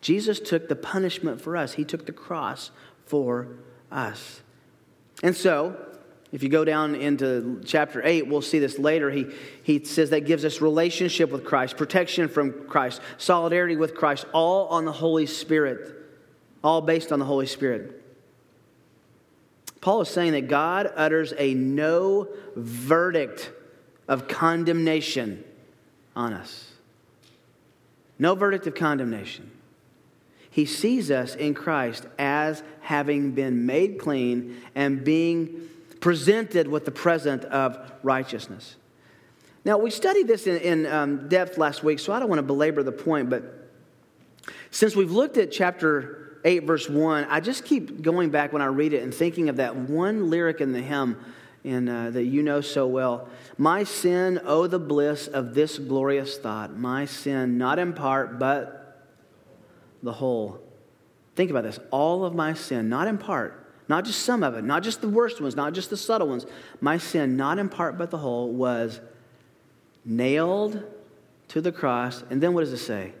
Jesus 0.00 0.38
took 0.40 0.68
the 0.68 0.76
punishment 0.76 1.42
for 1.42 1.58
us, 1.58 1.74
He 1.74 1.84
took 1.84 2.06
the 2.06 2.12
cross 2.12 2.70
for 3.08 3.48
us. 3.90 4.40
And 5.22 5.34
so, 5.34 5.76
if 6.30 6.42
you 6.42 6.48
go 6.48 6.64
down 6.64 6.94
into 6.94 7.62
chapter 7.64 8.02
8, 8.04 8.28
we'll 8.28 8.42
see 8.42 8.58
this 8.58 8.78
later. 8.78 9.10
He, 9.10 9.26
he 9.62 9.84
says 9.84 10.10
that 10.10 10.26
gives 10.26 10.44
us 10.44 10.60
relationship 10.60 11.30
with 11.30 11.44
Christ, 11.44 11.76
protection 11.76 12.28
from 12.28 12.66
Christ, 12.66 13.00
solidarity 13.16 13.76
with 13.76 13.94
Christ, 13.94 14.26
all 14.32 14.68
on 14.68 14.84
the 14.84 14.92
Holy 14.92 15.26
Spirit, 15.26 15.94
all 16.62 16.82
based 16.82 17.12
on 17.12 17.18
the 17.18 17.24
Holy 17.24 17.46
Spirit. 17.46 18.04
Paul 19.80 20.02
is 20.02 20.08
saying 20.08 20.32
that 20.32 20.48
God 20.48 20.92
utters 20.96 21.32
a 21.38 21.54
no 21.54 22.28
verdict 22.56 23.50
of 24.06 24.28
condemnation 24.28 25.44
on 26.14 26.32
us. 26.32 26.72
No 28.18 28.34
verdict 28.34 28.66
of 28.66 28.74
condemnation. 28.74 29.50
He 30.58 30.66
sees 30.66 31.12
us 31.12 31.36
in 31.36 31.54
Christ 31.54 32.04
as 32.18 32.64
having 32.80 33.30
been 33.30 33.64
made 33.64 34.00
clean 34.00 34.60
and 34.74 35.04
being 35.04 35.68
presented 36.00 36.66
with 36.66 36.84
the 36.84 36.90
present 36.90 37.44
of 37.44 37.78
righteousness. 38.02 38.74
Now, 39.64 39.78
we 39.78 39.92
studied 39.92 40.26
this 40.26 40.48
in, 40.48 40.56
in 40.56 40.86
um, 40.86 41.28
depth 41.28 41.58
last 41.58 41.84
week, 41.84 42.00
so 42.00 42.12
I 42.12 42.18
don't 42.18 42.28
want 42.28 42.40
to 42.40 42.42
belabor 42.42 42.82
the 42.82 42.90
point, 42.90 43.30
but 43.30 43.70
since 44.72 44.96
we've 44.96 45.12
looked 45.12 45.36
at 45.36 45.52
chapter 45.52 46.40
8, 46.44 46.64
verse 46.64 46.88
1, 46.88 47.28
I 47.30 47.38
just 47.38 47.64
keep 47.64 48.02
going 48.02 48.30
back 48.30 48.52
when 48.52 48.60
I 48.60 48.66
read 48.66 48.92
it 48.92 49.04
and 49.04 49.14
thinking 49.14 49.48
of 49.50 49.58
that 49.58 49.76
one 49.76 50.28
lyric 50.28 50.60
in 50.60 50.72
the 50.72 50.82
hymn 50.82 51.18
uh, 51.64 52.10
that 52.10 52.24
you 52.24 52.42
know 52.42 52.62
so 52.62 52.84
well. 52.84 53.28
My 53.58 53.84
sin, 53.84 54.40
oh, 54.44 54.66
the 54.66 54.80
bliss 54.80 55.28
of 55.28 55.54
this 55.54 55.78
glorious 55.78 56.36
thought. 56.36 56.76
My 56.76 57.04
sin, 57.04 57.58
not 57.58 57.78
in 57.78 57.92
part, 57.92 58.40
but 58.40 58.77
the 60.02 60.12
whole. 60.12 60.60
Think 61.36 61.50
about 61.50 61.64
this 61.64 61.78
all 61.90 62.24
of 62.24 62.34
my 62.34 62.54
sin, 62.54 62.88
not 62.88 63.08
in 63.08 63.18
part, 63.18 63.72
not 63.88 64.04
just 64.04 64.22
some 64.22 64.42
of 64.42 64.54
it, 64.54 64.64
not 64.64 64.82
just 64.82 65.00
the 65.00 65.08
worst 65.08 65.40
ones, 65.40 65.56
not 65.56 65.72
just 65.72 65.90
the 65.90 65.96
subtle 65.96 66.28
ones. 66.28 66.46
My 66.80 66.98
sin, 66.98 67.36
not 67.36 67.58
in 67.58 67.68
part 67.68 67.96
but 67.98 68.10
the 68.10 68.18
whole, 68.18 68.50
was 68.50 69.00
nailed 70.04 70.82
to 71.48 71.60
the 71.60 71.72
cross. 71.72 72.22
And 72.30 72.42
then 72.42 72.54
what 72.54 72.60
does 72.60 72.72
it 72.72 72.78
say? 72.78 73.12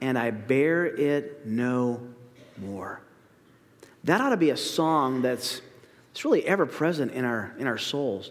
And 0.00 0.18
I 0.18 0.30
bear 0.30 0.86
it 0.86 1.46
no 1.46 2.00
more. 2.56 3.02
That 4.04 4.20
ought 4.20 4.30
to 4.30 4.36
be 4.36 4.50
a 4.50 4.56
song 4.56 5.20
that's, 5.20 5.60
that's 6.10 6.24
really 6.24 6.46
ever 6.46 6.64
present 6.64 7.12
in 7.12 7.24
our, 7.24 7.54
in 7.58 7.66
our 7.66 7.78
souls 7.78 8.30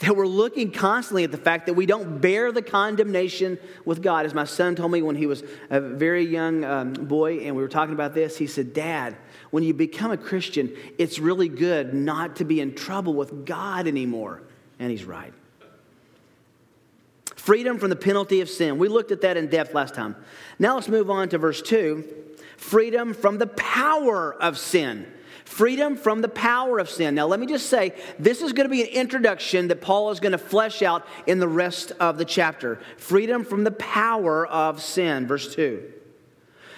that 0.00 0.16
we're 0.16 0.26
looking 0.26 0.72
constantly 0.72 1.24
at 1.24 1.30
the 1.30 1.38
fact 1.38 1.66
that 1.66 1.74
we 1.74 1.84
don't 1.84 2.20
bear 2.20 2.52
the 2.52 2.62
condemnation 2.62 3.58
with 3.84 4.02
God. 4.02 4.24
As 4.24 4.32
my 4.32 4.44
son 4.44 4.74
told 4.74 4.90
me 4.90 5.02
when 5.02 5.14
he 5.14 5.26
was 5.26 5.42
a 5.68 5.80
very 5.80 6.26
young 6.26 6.64
um, 6.64 6.92
boy 6.94 7.40
and 7.40 7.54
we 7.54 7.62
were 7.62 7.68
talking 7.68 7.94
about 7.94 8.14
this, 8.14 8.38
he 8.38 8.46
said, 8.46 8.72
Dad, 8.72 9.16
when 9.50 9.62
you 9.62 9.74
become 9.74 10.10
a 10.10 10.16
Christian, 10.16 10.74
it's 10.98 11.18
really 11.18 11.48
good 11.48 11.92
not 11.92 12.36
to 12.36 12.44
be 12.44 12.60
in 12.60 12.74
trouble 12.74 13.12
with 13.12 13.44
God 13.44 13.86
anymore. 13.86 14.42
And 14.78 14.90
he's 14.90 15.04
right. 15.04 15.34
Freedom 17.36 17.78
from 17.78 17.90
the 17.90 17.96
penalty 17.96 18.40
of 18.40 18.48
sin. 18.48 18.78
We 18.78 18.88
looked 18.88 19.12
at 19.12 19.20
that 19.20 19.36
in 19.36 19.48
depth 19.48 19.74
last 19.74 19.94
time. 19.94 20.16
Now 20.58 20.76
let's 20.76 20.88
move 20.88 21.10
on 21.10 21.28
to 21.30 21.38
verse 21.38 21.60
2 21.62 22.16
freedom 22.56 23.14
from 23.14 23.38
the 23.38 23.46
power 23.46 24.34
of 24.34 24.58
sin 24.58 25.10
freedom 25.50 25.96
from 25.96 26.22
the 26.22 26.28
power 26.28 26.78
of 26.78 26.88
sin. 26.88 27.16
Now, 27.16 27.26
let 27.26 27.40
me 27.40 27.46
just 27.46 27.68
say, 27.68 27.92
this 28.20 28.40
is 28.40 28.52
going 28.52 28.66
to 28.66 28.70
be 28.70 28.82
an 28.82 28.88
introduction 28.88 29.66
that 29.68 29.80
Paul 29.80 30.10
is 30.10 30.20
going 30.20 30.32
to 30.32 30.38
flesh 30.38 30.80
out 30.80 31.04
in 31.26 31.40
the 31.40 31.48
rest 31.48 31.90
of 31.98 32.18
the 32.18 32.24
chapter. 32.24 32.78
Freedom 32.96 33.44
from 33.44 33.64
the 33.64 33.72
power 33.72 34.46
of 34.46 34.80
sin. 34.80 35.26
Verse 35.26 35.52
2. 35.52 35.92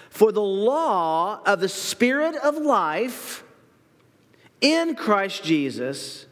For 0.08 0.32
the 0.32 0.42
law 0.42 1.42
of 1.44 1.60
the 1.60 1.68
Spirit 1.68 2.34
of 2.36 2.56
life 2.56 3.44
in 4.62 4.94
Christ 4.94 5.44
Jesus 5.44 6.24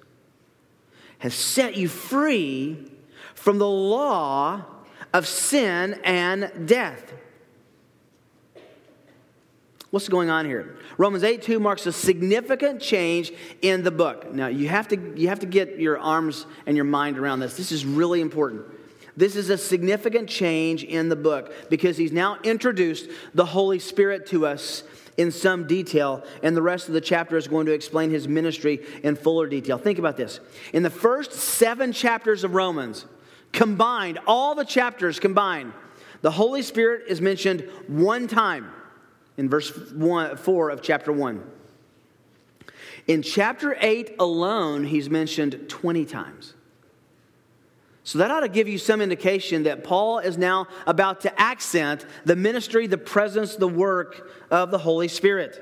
has 1.19 1.35
set 1.35 1.77
you 1.77 1.89
free 1.89 2.91
from 3.35 3.59
the 3.59 3.69
law 3.69 4.65
of 5.13 5.27
sin 5.27 6.01
and 6.05 6.67
death. 6.67 7.13
What's 9.91 10.09
going 10.09 10.31
on 10.31 10.47
here? 10.47 10.77
Romans 10.99 11.25
8 11.25 11.43
2 11.43 11.59
marks 11.59 11.85
a 11.87 11.93
significant 11.93 12.81
change 12.81 13.33
in 13.61 13.83
the 13.83 13.91
book. 13.91 14.33
Now, 14.33 14.47
you 14.47 14.69
have, 14.69 14.87
to, 14.89 15.15
you 15.17 15.29
have 15.29 15.41
to 15.41 15.47
get 15.47 15.81
your 15.81 15.99
arms 15.99 16.47
and 16.67 16.77
your 16.77 16.85
mind 16.85 17.19
around 17.19 17.41
this. 17.41 17.57
This 17.57 17.73
is 17.73 17.85
really 17.85 18.21
important. 18.21 18.67
This 19.17 19.35
is 19.35 19.51
a 19.51 19.59
significant 19.59 20.29
change 20.29 20.85
in 20.85 21.09
the 21.09 21.17
book 21.17 21.53
because 21.69 21.97
he's 21.97 22.13
now 22.13 22.39
introduced 22.45 23.11
the 23.35 23.45
Holy 23.45 23.81
Spirit 23.81 24.27
to 24.29 24.47
us 24.47 24.85
in 25.17 25.33
some 25.33 25.67
detail, 25.67 26.25
and 26.45 26.57
the 26.57 26.63
rest 26.63 26.87
of 26.87 26.95
the 26.95 27.01
chapter 27.01 27.37
is 27.37 27.49
going 27.49 27.67
to 27.67 27.73
explain 27.73 28.11
his 28.11 28.29
ministry 28.29 28.87
in 29.03 29.17
fuller 29.17 29.49
detail. 29.49 29.77
Think 29.77 29.99
about 29.99 30.17
this. 30.17 30.39
In 30.73 30.85
the 30.85 30.91
first 30.91 31.33
seven 31.33 31.93
chapters 31.93 32.45
of 32.45 32.55
Romans, 32.55 33.07
combined, 33.53 34.21
all 34.27 34.55
the 34.55 34.65
chapters 34.65 35.19
combined, 35.19 35.73
the 36.23 36.31
Holy 36.31 36.63
Spirit 36.63 37.07
is 37.09 37.21
mentioned 37.21 37.69
one 37.89 38.29
time 38.29 38.71
in 39.41 39.49
verse 39.49 39.75
one, 39.93 40.37
4 40.37 40.69
of 40.69 40.83
chapter 40.83 41.11
1. 41.11 41.43
In 43.07 43.23
chapter 43.23 43.75
8 43.81 44.17
alone, 44.19 44.85
he's 44.85 45.09
mentioned 45.09 45.65
20 45.67 46.05
times. 46.05 46.53
So 48.05 48.19
that 48.19 48.31
ought 48.31 48.41
to 48.41 48.51
give 48.51 48.69
you 48.69 48.77
some 48.77 49.01
indication 49.01 49.63
that 49.63 49.83
Paul 49.83 50.19
is 50.19 50.37
now 50.37 50.67
about 50.87 51.23
to 51.23 51.41
accent 51.41 52.05
the 52.27 52.37
ministry, 52.37 52.87
the 52.87 52.99
presence, 52.99 53.57
the 53.57 53.67
work 53.67 54.31
of 54.51 54.71
the 54.71 54.77
Holy 54.77 55.09
Spirit. 55.09 55.59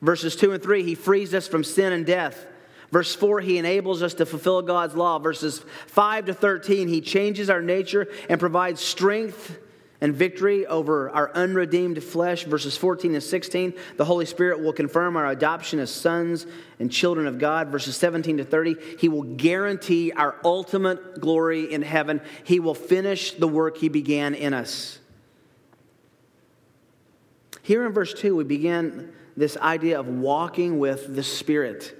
Verses 0.00 0.34
2 0.34 0.52
and 0.52 0.62
3, 0.62 0.84
he 0.84 0.94
frees 0.94 1.34
us 1.34 1.46
from 1.46 1.62
sin 1.62 1.92
and 1.92 2.06
death. 2.06 2.46
Verse 2.90 3.14
4, 3.14 3.42
he 3.42 3.58
enables 3.58 4.02
us 4.02 4.14
to 4.14 4.24
fulfill 4.24 4.62
God's 4.62 4.94
law. 4.94 5.18
Verses 5.18 5.62
5 5.88 6.24
to 6.24 6.32
13, 6.32 6.88
he 6.88 7.02
changes 7.02 7.50
our 7.50 7.60
nature 7.60 8.08
and 8.30 8.40
provides 8.40 8.80
strength 8.80 9.58
and 10.00 10.14
victory 10.14 10.66
over 10.66 11.10
our 11.10 11.32
unredeemed 11.34 12.02
flesh. 12.02 12.44
Verses 12.44 12.76
14 12.76 13.14
and 13.14 13.22
16, 13.22 13.74
the 13.96 14.04
Holy 14.04 14.26
Spirit 14.26 14.60
will 14.60 14.72
confirm 14.72 15.16
our 15.16 15.26
adoption 15.26 15.78
as 15.78 15.90
sons 15.90 16.46
and 16.78 16.90
children 16.90 17.26
of 17.26 17.38
God. 17.38 17.68
Verses 17.68 17.96
17 17.96 18.38
to 18.38 18.44
30, 18.44 18.76
He 18.98 19.08
will 19.08 19.24
guarantee 19.24 20.12
our 20.12 20.36
ultimate 20.44 21.20
glory 21.20 21.72
in 21.72 21.82
heaven. 21.82 22.20
He 22.44 22.60
will 22.60 22.74
finish 22.74 23.32
the 23.32 23.48
work 23.48 23.78
He 23.78 23.88
began 23.88 24.34
in 24.34 24.54
us. 24.54 24.98
Here 27.62 27.84
in 27.84 27.92
verse 27.92 28.14
2, 28.14 28.34
we 28.36 28.44
begin 28.44 29.12
this 29.36 29.56
idea 29.56 30.00
of 30.00 30.08
walking 30.08 30.78
with 30.78 31.14
the 31.14 31.22
Spirit. 31.22 31.94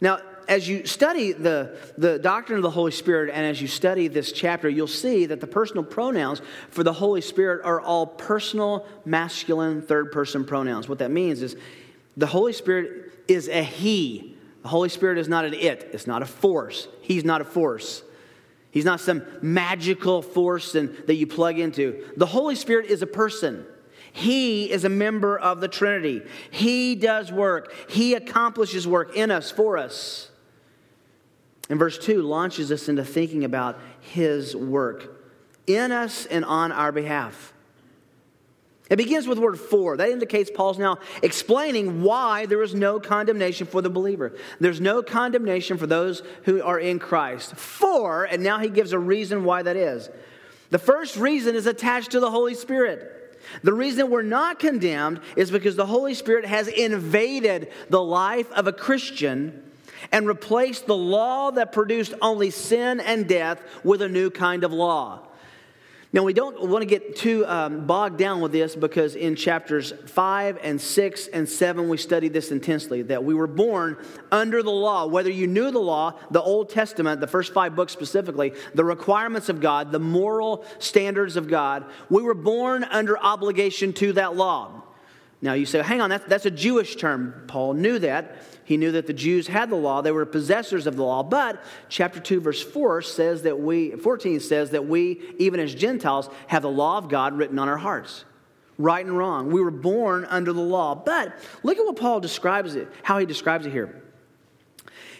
Now, 0.00 0.20
as 0.48 0.66
you 0.66 0.86
study 0.86 1.32
the, 1.32 1.76
the 1.98 2.18
doctrine 2.18 2.56
of 2.56 2.62
the 2.62 2.70
Holy 2.70 2.90
Spirit 2.90 3.30
and 3.32 3.46
as 3.46 3.60
you 3.60 3.68
study 3.68 4.08
this 4.08 4.32
chapter, 4.32 4.68
you'll 4.68 4.86
see 4.86 5.26
that 5.26 5.40
the 5.40 5.46
personal 5.46 5.84
pronouns 5.84 6.40
for 6.70 6.82
the 6.82 6.92
Holy 6.92 7.20
Spirit 7.20 7.64
are 7.64 7.80
all 7.80 8.06
personal, 8.06 8.86
masculine, 9.04 9.82
third 9.82 10.10
person 10.10 10.44
pronouns. 10.44 10.88
What 10.88 10.98
that 11.00 11.10
means 11.10 11.42
is 11.42 11.54
the 12.16 12.26
Holy 12.26 12.54
Spirit 12.54 13.12
is 13.28 13.48
a 13.48 13.62
He. 13.62 14.36
The 14.62 14.68
Holy 14.68 14.88
Spirit 14.88 15.18
is 15.18 15.28
not 15.28 15.44
an 15.44 15.54
it, 15.54 15.90
it's 15.92 16.06
not 16.06 16.22
a 16.22 16.26
force. 16.26 16.88
He's 17.02 17.24
not 17.24 17.42
a 17.42 17.44
force. 17.44 18.02
He's 18.70 18.84
not 18.84 19.00
some 19.00 19.22
magical 19.42 20.22
force 20.22 20.72
that 20.72 21.14
you 21.14 21.26
plug 21.26 21.58
into. 21.58 22.06
The 22.16 22.26
Holy 22.26 22.54
Spirit 22.54 22.86
is 22.86 23.02
a 23.02 23.06
person. 23.06 23.66
He 24.12 24.70
is 24.70 24.84
a 24.84 24.88
member 24.88 25.38
of 25.38 25.60
the 25.60 25.68
Trinity. 25.68 26.22
He 26.50 26.94
does 26.94 27.30
work. 27.30 27.72
He 27.88 28.14
accomplishes 28.14 28.86
work 28.86 29.14
in 29.16 29.30
us, 29.30 29.50
for 29.50 29.78
us. 29.78 30.27
And 31.68 31.78
verse 31.78 31.98
2 31.98 32.22
launches 32.22 32.72
us 32.72 32.88
into 32.88 33.04
thinking 33.04 33.44
about 33.44 33.78
his 34.00 34.56
work 34.56 35.14
in 35.66 35.92
us 35.92 36.26
and 36.26 36.44
on 36.44 36.72
our 36.72 36.92
behalf. 36.92 37.52
It 38.88 38.96
begins 38.96 39.26
with 39.26 39.38
word 39.38 39.60
for. 39.60 39.98
That 39.98 40.08
indicates 40.08 40.50
Paul's 40.50 40.78
now 40.78 40.98
explaining 41.22 42.02
why 42.02 42.46
there 42.46 42.62
is 42.62 42.74
no 42.74 42.98
condemnation 42.98 43.66
for 43.66 43.82
the 43.82 43.90
believer. 43.90 44.32
There's 44.60 44.80
no 44.80 45.02
condemnation 45.02 45.76
for 45.76 45.86
those 45.86 46.22
who 46.44 46.62
are 46.62 46.78
in 46.78 46.98
Christ. 46.98 47.54
For, 47.56 48.24
and 48.24 48.42
now 48.42 48.58
he 48.58 48.70
gives 48.70 48.92
a 48.92 48.98
reason 48.98 49.44
why 49.44 49.62
that 49.62 49.76
is. 49.76 50.08
The 50.70 50.78
first 50.78 51.16
reason 51.16 51.54
is 51.54 51.66
attached 51.66 52.12
to 52.12 52.20
the 52.20 52.30
Holy 52.30 52.54
Spirit. 52.54 53.38
The 53.62 53.74
reason 53.74 54.10
we're 54.10 54.22
not 54.22 54.58
condemned 54.58 55.20
is 55.36 55.50
because 55.50 55.76
the 55.76 55.86
Holy 55.86 56.14
Spirit 56.14 56.46
has 56.46 56.68
invaded 56.68 57.70
the 57.90 58.02
life 58.02 58.50
of 58.52 58.66
a 58.66 58.72
Christian 58.72 59.67
and 60.12 60.26
replaced 60.26 60.86
the 60.86 60.96
law 60.96 61.50
that 61.50 61.72
produced 61.72 62.14
only 62.22 62.50
sin 62.50 63.00
and 63.00 63.28
death 63.28 63.62
with 63.84 64.02
a 64.02 64.08
new 64.08 64.30
kind 64.30 64.64
of 64.64 64.72
law. 64.72 65.28
Now, 66.10 66.22
we 66.22 66.32
don't 66.32 66.70
want 66.70 66.80
to 66.80 66.86
get 66.86 67.16
too 67.16 67.46
um, 67.46 67.86
bogged 67.86 68.16
down 68.16 68.40
with 68.40 68.50
this 68.50 68.74
because 68.74 69.14
in 69.14 69.36
chapters 69.36 69.92
5 70.06 70.58
and 70.62 70.80
6 70.80 71.26
and 71.28 71.46
7, 71.46 71.86
we 71.86 71.98
studied 71.98 72.32
this 72.32 72.50
intensely 72.50 73.02
that 73.02 73.22
we 73.22 73.34
were 73.34 73.46
born 73.46 74.02
under 74.32 74.62
the 74.62 74.70
law. 74.70 75.04
Whether 75.06 75.30
you 75.30 75.46
knew 75.46 75.70
the 75.70 75.78
law, 75.78 76.18
the 76.30 76.40
Old 76.40 76.70
Testament, 76.70 77.20
the 77.20 77.26
first 77.26 77.52
five 77.52 77.76
books 77.76 77.92
specifically, 77.92 78.54
the 78.74 78.86
requirements 78.86 79.50
of 79.50 79.60
God, 79.60 79.92
the 79.92 79.98
moral 79.98 80.64
standards 80.78 81.36
of 81.36 81.46
God, 81.46 81.84
we 82.08 82.22
were 82.22 82.32
born 82.32 82.84
under 82.84 83.18
obligation 83.18 83.92
to 83.94 84.14
that 84.14 84.34
law. 84.34 84.84
Now, 85.42 85.52
you 85.52 85.66
say, 85.66 85.82
hang 85.82 86.00
on, 86.00 86.08
that's, 86.08 86.24
that's 86.24 86.46
a 86.46 86.50
Jewish 86.50 86.96
term. 86.96 87.44
Paul 87.48 87.74
knew 87.74 87.98
that. 87.98 88.38
He 88.68 88.76
knew 88.76 88.92
that 88.92 89.06
the 89.06 89.14
Jews 89.14 89.46
had 89.46 89.70
the 89.70 89.76
law, 89.76 90.02
they 90.02 90.12
were 90.12 90.26
possessors 90.26 90.86
of 90.86 90.94
the 90.94 91.02
law. 91.02 91.22
But 91.22 91.64
chapter 91.88 92.20
2, 92.20 92.42
verse 92.42 92.62
4 92.62 93.00
says 93.00 93.44
that 93.44 93.58
we, 93.58 93.92
14 93.92 94.40
says 94.40 94.72
that 94.72 94.86
we, 94.86 95.22
even 95.38 95.58
as 95.58 95.74
Gentiles, 95.74 96.28
have 96.48 96.60
the 96.60 96.68
law 96.68 96.98
of 96.98 97.08
God 97.08 97.38
written 97.38 97.58
on 97.58 97.66
our 97.66 97.78
hearts. 97.78 98.26
Right 98.76 99.02
and 99.02 99.16
wrong. 99.16 99.50
We 99.50 99.62
were 99.62 99.70
born 99.70 100.26
under 100.26 100.52
the 100.52 100.60
law. 100.60 100.94
But 100.94 101.34
look 101.62 101.78
at 101.78 101.86
what 101.86 101.96
Paul 101.96 102.20
describes 102.20 102.74
it, 102.74 102.88
how 103.02 103.16
he 103.16 103.24
describes 103.24 103.64
it 103.64 103.72
here. 103.72 104.02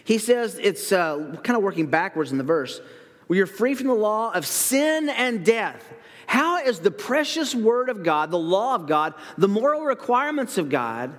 He 0.03 0.19
says 0.19 0.59
it's 0.61 0.91
uh, 0.91 1.35
kind 1.43 1.57
of 1.57 1.63
working 1.63 1.87
backwards 1.87 2.31
in 2.31 2.37
the 2.37 2.43
verse. 2.43 2.79
We 3.27 3.39
are 3.39 3.47
free 3.47 3.73
from 3.73 3.87
the 3.87 3.95
law 3.95 4.31
of 4.31 4.45
sin 4.45 5.09
and 5.09 5.43
death. 5.43 5.91
How 6.27 6.63
is 6.63 6.81
the 6.81 6.91
precious 6.91 7.55
word 7.55 7.89
of 7.89 8.03
God, 8.03 8.29
the 8.29 8.37
law 8.37 8.75
of 8.75 8.85
God, 8.85 9.15
the 9.39 9.47
moral 9.47 9.85
requirements 9.85 10.59
of 10.59 10.69
God, 10.69 11.17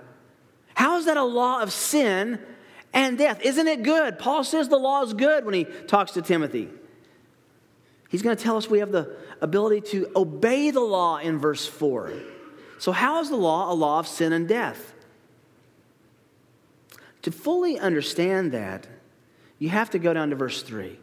how 0.80 0.96
is 0.96 1.04
that 1.04 1.18
a 1.18 1.22
law 1.22 1.60
of 1.60 1.74
sin 1.74 2.38
and 2.94 3.18
death? 3.18 3.42
Isn't 3.42 3.68
it 3.68 3.82
good? 3.82 4.18
Paul 4.18 4.44
says 4.44 4.70
the 4.70 4.78
law 4.78 5.02
is 5.02 5.12
good 5.12 5.44
when 5.44 5.52
he 5.52 5.64
talks 5.64 6.12
to 6.12 6.22
Timothy. 6.22 6.70
He's 8.08 8.22
going 8.22 8.34
to 8.34 8.42
tell 8.42 8.56
us 8.56 8.70
we 8.70 8.78
have 8.78 8.90
the 8.90 9.14
ability 9.42 9.82
to 9.90 10.10
obey 10.16 10.70
the 10.70 10.80
law 10.80 11.18
in 11.18 11.38
verse 11.38 11.66
4. 11.66 12.14
So, 12.78 12.92
how 12.92 13.20
is 13.20 13.28
the 13.28 13.36
law 13.36 13.70
a 13.70 13.74
law 13.74 13.98
of 13.98 14.08
sin 14.08 14.32
and 14.32 14.48
death? 14.48 14.94
To 17.22 17.30
fully 17.30 17.78
understand 17.78 18.52
that, 18.52 18.86
you 19.58 19.68
have 19.68 19.90
to 19.90 19.98
go 19.98 20.14
down 20.14 20.30
to 20.30 20.36
verse 20.36 20.62
3. 20.62 20.98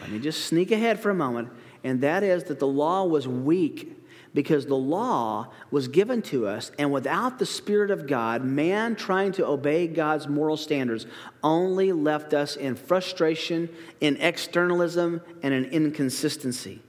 Let 0.00 0.10
me 0.10 0.18
just 0.18 0.46
sneak 0.46 0.70
ahead 0.70 0.98
for 0.98 1.10
a 1.10 1.14
moment, 1.14 1.50
and 1.84 2.00
that 2.00 2.22
is 2.22 2.44
that 2.44 2.58
the 2.58 2.66
law 2.66 3.04
was 3.04 3.28
weak 3.28 4.02
because 4.34 4.66
the 4.66 4.76
law 4.76 5.48
was 5.70 5.86
given 5.86 6.20
to 6.20 6.46
us, 6.46 6.72
and 6.76 6.92
without 6.92 7.38
the 7.38 7.46
Spirit 7.46 7.92
of 7.92 8.08
God, 8.08 8.44
man 8.44 8.96
trying 8.96 9.30
to 9.32 9.46
obey 9.46 9.86
God's 9.86 10.26
moral 10.26 10.56
standards 10.56 11.06
only 11.42 11.92
left 11.92 12.34
us 12.34 12.56
in 12.56 12.74
frustration, 12.74 13.68
in 14.00 14.16
externalism, 14.16 15.22
and 15.42 15.54
in 15.54 15.64
inconsistency. 15.66 16.82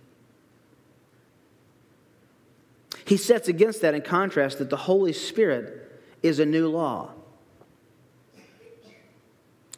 He 3.05 3.17
sets 3.17 3.47
against 3.47 3.81
that 3.81 3.93
in 3.93 4.01
contrast 4.01 4.57
that 4.57 4.71
the 4.71 4.77
Holy 4.77 5.13
Spirit 5.13 6.01
is 6.23 6.39
a 6.39 6.45
new 6.45 6.67
law. 6.67 7.11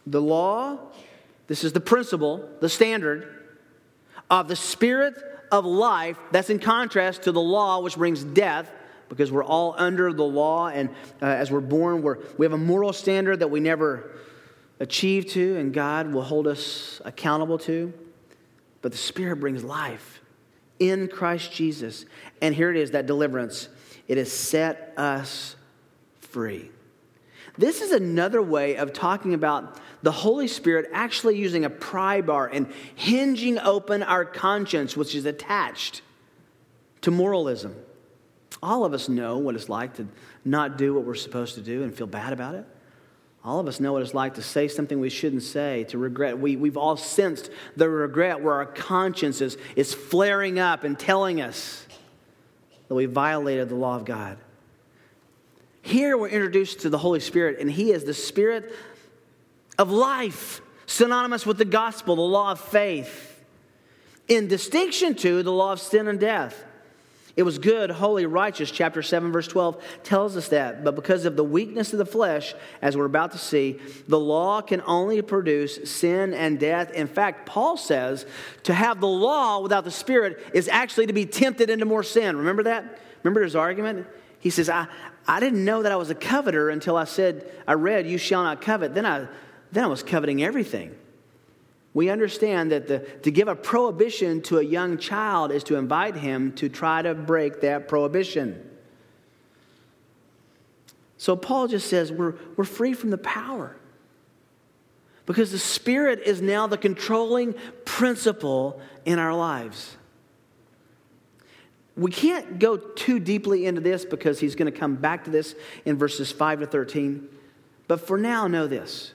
The 0.05 0.21
law, 0.21 0.79
this 1.47 1.65
is 1.65 1.73
the 1.73 1.81
principle, 1.81 2.49
the 2.61 2.69
standard 2.69 3.27
of 4.29 4.47
the 4.47 4.55
Spirit 4.55 5.15
of 5.51 5.65
life 5.65 6.17
that's 6.31 6.49
in 6.49 6.59
contrast 6.59 7.23
to 7.23 7.31
the 7.31 7.41
law, 7.41 7.81
which 7.81 7.95
brings 7.95 8.23
death, 8.23 8.71
because 9.09 9.31
we're 9.31 9.43
all 9.43 9.75
under 9.77 10.11
the 10.11 10.23
law. 10.23 10.67
And 10.67 10.89
uh, 11.21 11.25
as 11.25 11.51
we're 11.51 11.61
born, 11.61 12.01
we're, 12.01 12.17
we 12.37 12.45
have 12.45 12.53
a 12.53 12.57
moral 12.57 12.93
standard 12.93 13.39
that 13.39 13.49
we 13.49 13.59
never 13.59 14.11
achieve 14.79 15.27
to, 15.27 15.57
and 15.57 15.73
God 15.73 16.11
will 16.13 16.23
hold 16.23 16.47
us 16.47 17.01
accountable 17.05 17.57
to. 17.59 17.93
But 18.81 18.91
the 18.91 18.97
Spirit 18.97 19.37
brings 19.37 19.63
life 19.63 20.21
in 20.79 21.07
Christ 21.07 21.51
Jesus. 21.51 22.05
And 22.41 22.53
here 22.53 22.69
it 22.69 22.77
is 22.77 22.91
that 22.91 23.05
deliverance. 23.05 23.69
It 24.07 24.17
has 24.17 24.31
set 24.31 24.93
us 24.97 25.55
free. 26.21 26.69
This 27.57 27.81
is 27.81 27.91
another 27.91 28.41
way 28.41 28.75
of 28.75 28.93
talking 28.93 29.33
about 29.33 29.79
the 30.03 30.11
Holy 30.11 30.47
Spirit 30.47 30.89
actually 30.93 31.37
using 31.37 31.65
a 31.65 31.69
pry 31.69 32.21
bar 32.21 32.47
and 32.47 32.71
hinging 32.95 33.57
open 33.59 34.03
our 34.03 34.25
conscience, 34.25 34.95
which 34.95 35.15
is 35.15 35.25
attached 35.25 36.01
to 37.01 37.11
moralism. 37.11 37.75
All 38.61 38.85
of 38.85 38.93
us 38.93 39.09
know 39.09 39.37
what 39.37 39.55
it's 39.55 39.69
like 39.69 39.95
to 39.95 40.07
not 40.45 40.77
do 40.77 40.93
what 40.93 41.03
we're 41.03 41.15
supposed 41.15 41.55
to 41.55 41.61
do 41.61 41.83
and 41.83 41.95
feel 41.95 42.07
bad 42.07 42.33
about 42.33 42.55
it. 42.55 42.65
All 43.43 43.59
of 43.59 43.67
us 43.67 43.79
know 43.79 43.93
what 43.93 44.01
it's 44.01 44.13
like 44.13 44.33
to 44.35 44.41
say 44.41 44.67
something 44.67 44.99
we 44.99 45.09
shouldn't 45.09 45.43
say, 45.43 45.85
to 45.85 45.97
regret. 45.97 46.37
We, 46.37 46.57
we've 46.57 46.77
all 46.77 46.97
sensed 46.97 47.49
the 47.75 47.89
regret 47.89 48.41
where 48.41 48.55
our 48.55 48.65
conscience 48.65 49.41
is, 49.41 49.57
is 49.75 49.93
flaring 49.93 50.59
up 50.59 50.83
and 50.83 50.99
telling 50.99 51.39
us 51.41 51.87
that 52.87 52.95
we 52.95 53.05
violated 53.05 53.69
the 53.69 53.75
law 53.75 53.95
of 53.95 54.05
God. 54.05 54.37
Here 55.87 56.17
we're 56.17 56.27
introduced 56.27 56.81
to 56.81 56.89
the 56.89 56.97
Holy 56.97 57.21
Spirit, 57.21 57.59
and 57.61 57.71
He 57.71 57.93
is 57.93 58.03
the 58.03 58.13
Spirit 58.13 58.75
of 59.77 59.89
life, 59.89 60.59
synonymous 60.85 61.45
with 61.45 61.57
the 61.57 61.63
gospel, 61.63 62.17
the 62.17 62.21
law 62.23 62.51
of 62.51 62.59
faith, 62.59 63.41
in 64.27 64.49
distinction 64.49 65.15
to 65.15 65.43
the 65.43 65.51
law 65.53 65.71
of 65.71 65.79
sin 65.79 66.09
and 66.09 66.19
death. 66.19 66.61
It 67.37 67.43
was 67.43 67.57
good, 67.57 67.89
holy, 67.89 68.25
righteous. 68.25 68.69
Chapter 68.69 69.01
7, 69.01 69.31
verse 69.31 69.47
12 69.47 69.81
tells 70.03 70.35
us 70.35 70.49
that. 70.49 70.83
But 70.83 70.95
because 70.95 71.23
of 71.23 71.37
the 71.37 71.43
weakness 71.45 71.93
of 71.93 71.99
the 71.99 72.05
flesh, 72.05 72.53
as 72.81 72.97
we're 72.97 73.05
about 73.05 73.31
to 73.31 73.37
see, 73.37 73.79
the 74.09 74.19
law 74.19 74.59
can 74.59 74.81
only 74.85 75.21
produce 75.21 75.89
sin 75.89 76.33
and 76.33 76.59
death. 76.59 76.91
In 76.91 77.07
fact, 77.07 77.45
Paul 77.45 77.77
says 77.77 78.25
to 78.63 78.73
have 78.73 78.99
the 78.99 79.07
law 79.07 79.61
without 79.61 79.85
the 79.85 79.91
Spirit 79.91 80.45
is 80.53 80.67
actually 80.67 81.07
to 81.07 81.13
be 81.13 81.25
tempted 81.25 81.69
into 81.69 81.85
more 81.85 82.03
sin. 82.03 82.35
Remember 82.35 82.63
that? 82.63 82.99
Remember 83.23 83.41
his 83.41 83.55
argument? 83.55 84.05
He 84.39 84.49
says, 84.49 84.69
I, 84.69 84.87
I 85.27 85.39
didn't 85.39 85.65
know 85.65 85.83
that 85.83 85.91
I 85.91 85.95
was 85.95 86.09
a 86.09 86.15
coveter 86.15 86.69
until 86.69 86.95
I 86.95 87.05
said, 87.05 87.49
I 87.67 87.73
read, 87.73 88.07
You 88.07 88.17
shall 88.17 88.43
not 88.43 88.61
covet. 88.61 88.93
Then 88.93 89.05
I 89.05 89.27
then 89.71 89.83
I 89.83 89.87
was 89.87 90.03
coveting 90.03 90.43
everything. 90.43 90.95
We 91.93 92.09
understand 92.09 92.71
that 92.71 92.87
the, 92.87 92.99
to 93.23 93.31
give 93.31 93.47
a 93.47 93.55
prohibition 93.55 94.41
to 94.43 94.59
a 94.59 94.63
young 94.63 94.97
child 94.97 95.51
is 95.51 95.63
to 95.65 95.75
invite 95.75 96.15
him 96.15 96.53
to 96.53 96.69
try 96.69 97.01
to 97.01 97.15
break 97.15 97.61
that 97.61 97.87
prohibition. 97.87 98.63
So 101.17 101.35
Paul 101.35 101.67
just 101.67 101.89
says 101.89 102.11
we're, 102.11 102.35
we're 102.55 102.65
free 102.65 102.93
from 102.93 103.09
the 103.09 103.17
power 103.17 103.75
because 105.25 105.51
the 105.51 105.59
Spirit 105.59 106.21
is 106.25 106.41
now 106.41 106.67
the 106.67 106.77
controlling 106.77 107.55
principle 107.83 108.79
in 109.03 109.17
our 109.17 109.33
lives. 109.33 109.97
We 111.97 112.11
can't 112.11 112.59
go 112.59 112.77
too 112.77 113.19
deeply 113.19 113.65
into 113.65 113.81
this 113.81 114.05
because 114.05 114.39
he's 114.39 114.55
going 114.55 114.71
to 114.71 114.77
come 114.77 114.95
back 114.95 115.23
to 115.23 115.31
this 115.31 115.55
in 115.83 115.97
verses 115.97 116.31
5 116.31 116.59
to 116.61 116.67
13. 116.67 117.27
But 117.87 118.05
for 118.05 118.17
now, 118.17 118.47
know 118.47 118.67
this 118.67 119.13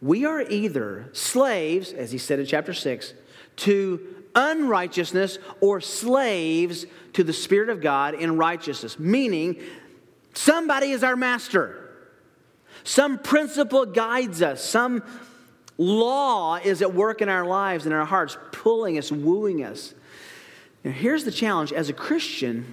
we 0.00 0.24
are 0.24 0.42
either 0.42 1.08
slaves, 1.12 1.92
as 1.92 2.12
he 2.12 2.18
said 2.18 2.38
in 2.38 2.46
chapter 2.46 2.72
6, 2.72 3.14
to 3.56 4.16
unrighteousness 4.34 5.38
or 5.60 5.80
slaves 5.80 6.86
to 7.14 7.24
the 7.24 7.32
Spirit 7.32 7.70
of 7.70 7.80
God 7.80 8.14
in 8.14 8.36
righteousness, 8.36 8.98
meaning 8.98 9.56
somebody 10.34 10.90
is 10.90 11.02
our 11.02 11.16
master. 11.16 11.82
Some 12.84 13.18
principle 13.18 13.86
guides 13.86 14.42
us, 14.42 14.62
some 14.62 15.02
law 15.78 16.56
is 16.56 16.82
at 16.82 16.94
work 16.94 17.20
in 17.20 17.28
our 17.28 17.44
lives 17.44 17.86
and 17.86 17.94
our 17.94 18.04
hearts, 18.04 18.36
pulling 18.52 18.98
us, 18.98 19.10
wooing 19.10 19.64
us. 19.64 19.94
Now, 20.86 20.92
here's 20.92 21.24
the 21.24 21.32
challenge 21.32 21.72
as 21.72 21.88
a 21.88 21.92
Christian, 21.92 22.72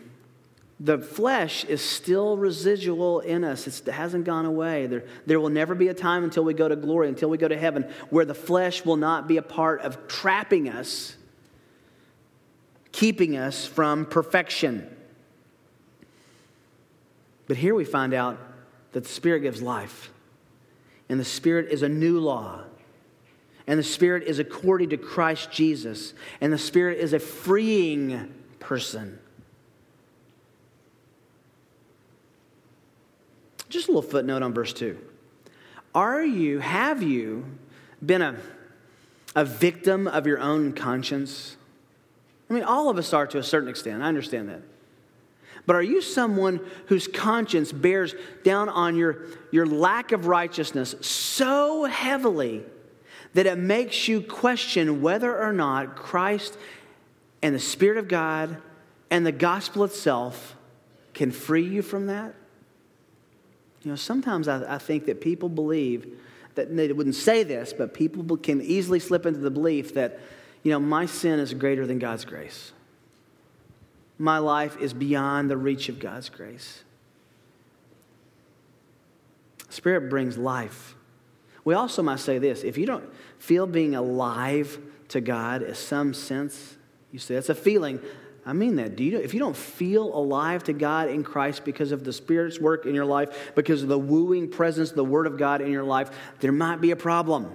the 0.79 0.99
flesh 0.99 1.65
is 1.65 1.81
still 1.81 2.37
residual 2.37 3.21
in 3.21 3.43
us. 3.43 3.65
It's, 3.65 3.79
it 3.79 3.91
hasn't 3.91 4.25
gone 4.25 4.45
away. 4.45 4.85
There, 4.85 5.03
there 5.25 5.39
will 5.39 5.49
never 5.49 5.73
be 5.73 5.87
a 5.87 5.95
time 5.95 6.23
until 6.23 6.43
we 6.43 6.53
go 6.53 6.67
to 6.67 6.75
glory, 6.75 7.09
until 7.09 7.31
we 7.31 7.39
go 7.39 7.47
to 7.47 7.57
heaven, 7.57 7.89
where 8.11 8.23
the 8.23 8.35
flesh 8.35 8.85
will 8.85 8.97
not 8.97 9.27
be 9.27 9.37
a 9.37 9.41
part 9.41 9.81
of 9.81 10.07
trapping 10.07 10.69
us, 10.69 11.15
keeping 12.91 13.35
us 13.35 13.65
from 13.65 14.05
perfection. 14.05 14.87
But 17.47 17.57
here 17.57 17.73
we 17.73 17.83
find 17.83 18.13
out 18.13 18.37
that 18.91 19.05
the 19.05 19.09
Spirit 19.09 19.39
gives 19.39 19.59
life, 19.59 20.11
and 21.09 21.19
the 21.19 21.25
Spirit 21.25 21.71
is 21.71 21.81
a 21.81 21.89
new 21.89 22.19
law. 22.19 22.61
And 23.67 23.79
the 23.79 23.83
Spirit 23.83 24.23
is 24.23 24.39
according 24.39 24.89
to 24.89 24.97
Christ 24.97 25.51
Jesus. 25.51 26.13
And 26.41 26.51
the 26.51 26.57
Spirit 26.57 26.99
is 26.99 27.13
a 27.13 27.19
freeing 27.19 28.33
person. 28.59 29.19
Just 33.69 33.87
a 33.87 33.91
little 33.91 34.09
footnote 34.09 34.43
on 34.43 34.53
verse 34.53 34.73
2. 34.73 34.99
Are 35.95 36.23
you, 36.23 36.59
have 36.59 37.01
you 37.01 37.45
been 38.05 38.21
a, 38.21 38.35
a 39.35 39.45
victim 39.45 40.07
of 40.07 40.27
your 40.27 40.39
own 40.39 40.73
conscience? 40.73 41.55
I 42.49 42.53
mean, 42.53 42.63
all 42.63 42.89
of 42.89 42.97
us 42.97 43.13
are 43.13 43.25
to 43.27 43.37
a 43.37 43.43
certain 43.43 43.69
extent. 43.69 44.03
I 44.03 44.07
understand 44.07 44.49
that. 44.49 44.61
But 45.65 45.75
are 45.77 45.81
you 45.81 46.01
someone 46.01 46.59
whose 46.87 47.07
conscience 47.07 47.71
bears 47.71 48.13
down 48.43 48.67
on 48.67 48.97
your, 48.97 49.25
your 49.51 49.65
lack 49.65 50.11
of 50.11 50.27
righteousness 50.27 50.93
so 50.99 51.85
heavily 51.85 52.63
that 53.33 53.45
it 53.45 53.57
makes 53.57 54.07
you 54.07 54.21
question 54.21 55.01
whether 55.01 55.37
or 55.37 55.53
not 55.53 55.95
Christ 55.95 56.57
and 57.41 57.53
the 57.53 57.59
Spirit 57.59 57.97
of 57.97 58.07
God 58.07 58.57
and 59.09 59.25
the 59.25 59.31
gospel 59.31 59.83
itself 59.83 60.55
can 61.13 61.31
free 61.31 61.67
you 61.67 61.81
from 61.81 62.07
that? 62.07 62.35
You 63.83 63.91
know, 63.91 63.95
sometimes 63.95 64.47
I, 64.47 64.75
I 64.75 64.77
think 64.77 65.05
that 65.05 65.21
people 65.21 65.49
believe 65.49 66.19
that 66.55 66.75
they 66.75 66.91
wouldn't 66.91 67.15
say 67.15 67.43
this, 67.43 67.73
but 67.73 67.93
people 67.93 68.37
can 68.37 68.61
easily 68.61 68.99
slip 68.99 69.25
into 69.25 69.39
the 69.39 69.51
belief 69.51 69.95
that, 69.95 70.19
you 70.61 70.71
know, 70.71 70.79
my 70.79 71.05
sin 71.05 71.39
is 71.39 71.53
greater 71.53 71.85
than 71.85 71.99
God's 71.99 72.25
grace. 72.25 72.71
My 74.17 74.37
life 74.37 74.77
is 74.79 74.93
beyond 74.93 75.49
the 75.49 75.57
reach 75.57 75.89
of 75.89 75.99
God's 75.99 76.29
grace. 76.29 76.83
Spirit 79.69 80.09
brings 80.09 80.37
life. 80.37 80.95
We 81.65 81.73
also 81.73 82.03
must 82.03 82.25
say 82.25 82.39
this 82.39 82.63
if 82.63 82.77
you 82.77 82.85
don't 82.85 83.09
feel 83.39 83.65
being 83.67 83.95
alive 83.95 84.79
to 85.09 85.21
God 85.21 85.61
in 85.61 85.75
some 85.75 86.13
sense, 86.13 86.75
you 87.11 87.19
say 87.19 87.35
that's 87.35 87.49
a 87.49 87.55
feeling. 87.55 87.99
I 88.45 88.51
mean 88.51 88.75
that. 88.75 88.97
Do 88.97 89.05
you, 89.05 89.19
if 89.19 89.33
you 89.33 89.39
don't 89.39 89.55
feel 89.55 90.13
alive 90.13 90.65
to 90.65 90.73
God 90.73 91.09
in 91.09 91.23
Christ 91.23 91.63
because 91.63 91.93
of 91.93 92.03
the 92.03 92.11
Spirit's 92.11 92.59
work 92.59 92.85
in 92.85 92.93
your 92.93 93.05
life, 93.05 93.53
because 93.55 93.83
of 93.83 93.89
the 93.89 93.97
wooing 93.97 94.49
presence 94.49 94.91
the 94.91 95.03
Word 95.03 95.27
of 95.27 95.37
God 95.37 95.61
in 95.61 95.71
your 95.71 95.83
life, 95.83 96.09
there 96.41 96.51
might 96.51 96.81
be 96.81 96.91
a 96.91 96.95
problem. 96.97 97.49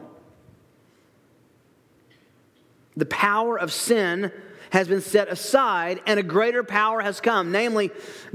The 2.96 3.06
power 3.06 3.58
of 3.58 3.70
sin 3.70 4.32
has 4.70 4.88
been 4.88 5.02
set 5.02 5.28
aside 5.28 6.00
and 6.06 6.18
a 6.18 6.22
greater 6.22 6.64
power 6.64 7.00
has 7.00 7.20
come. 7.20 7.52
Namely, 7.52 7.90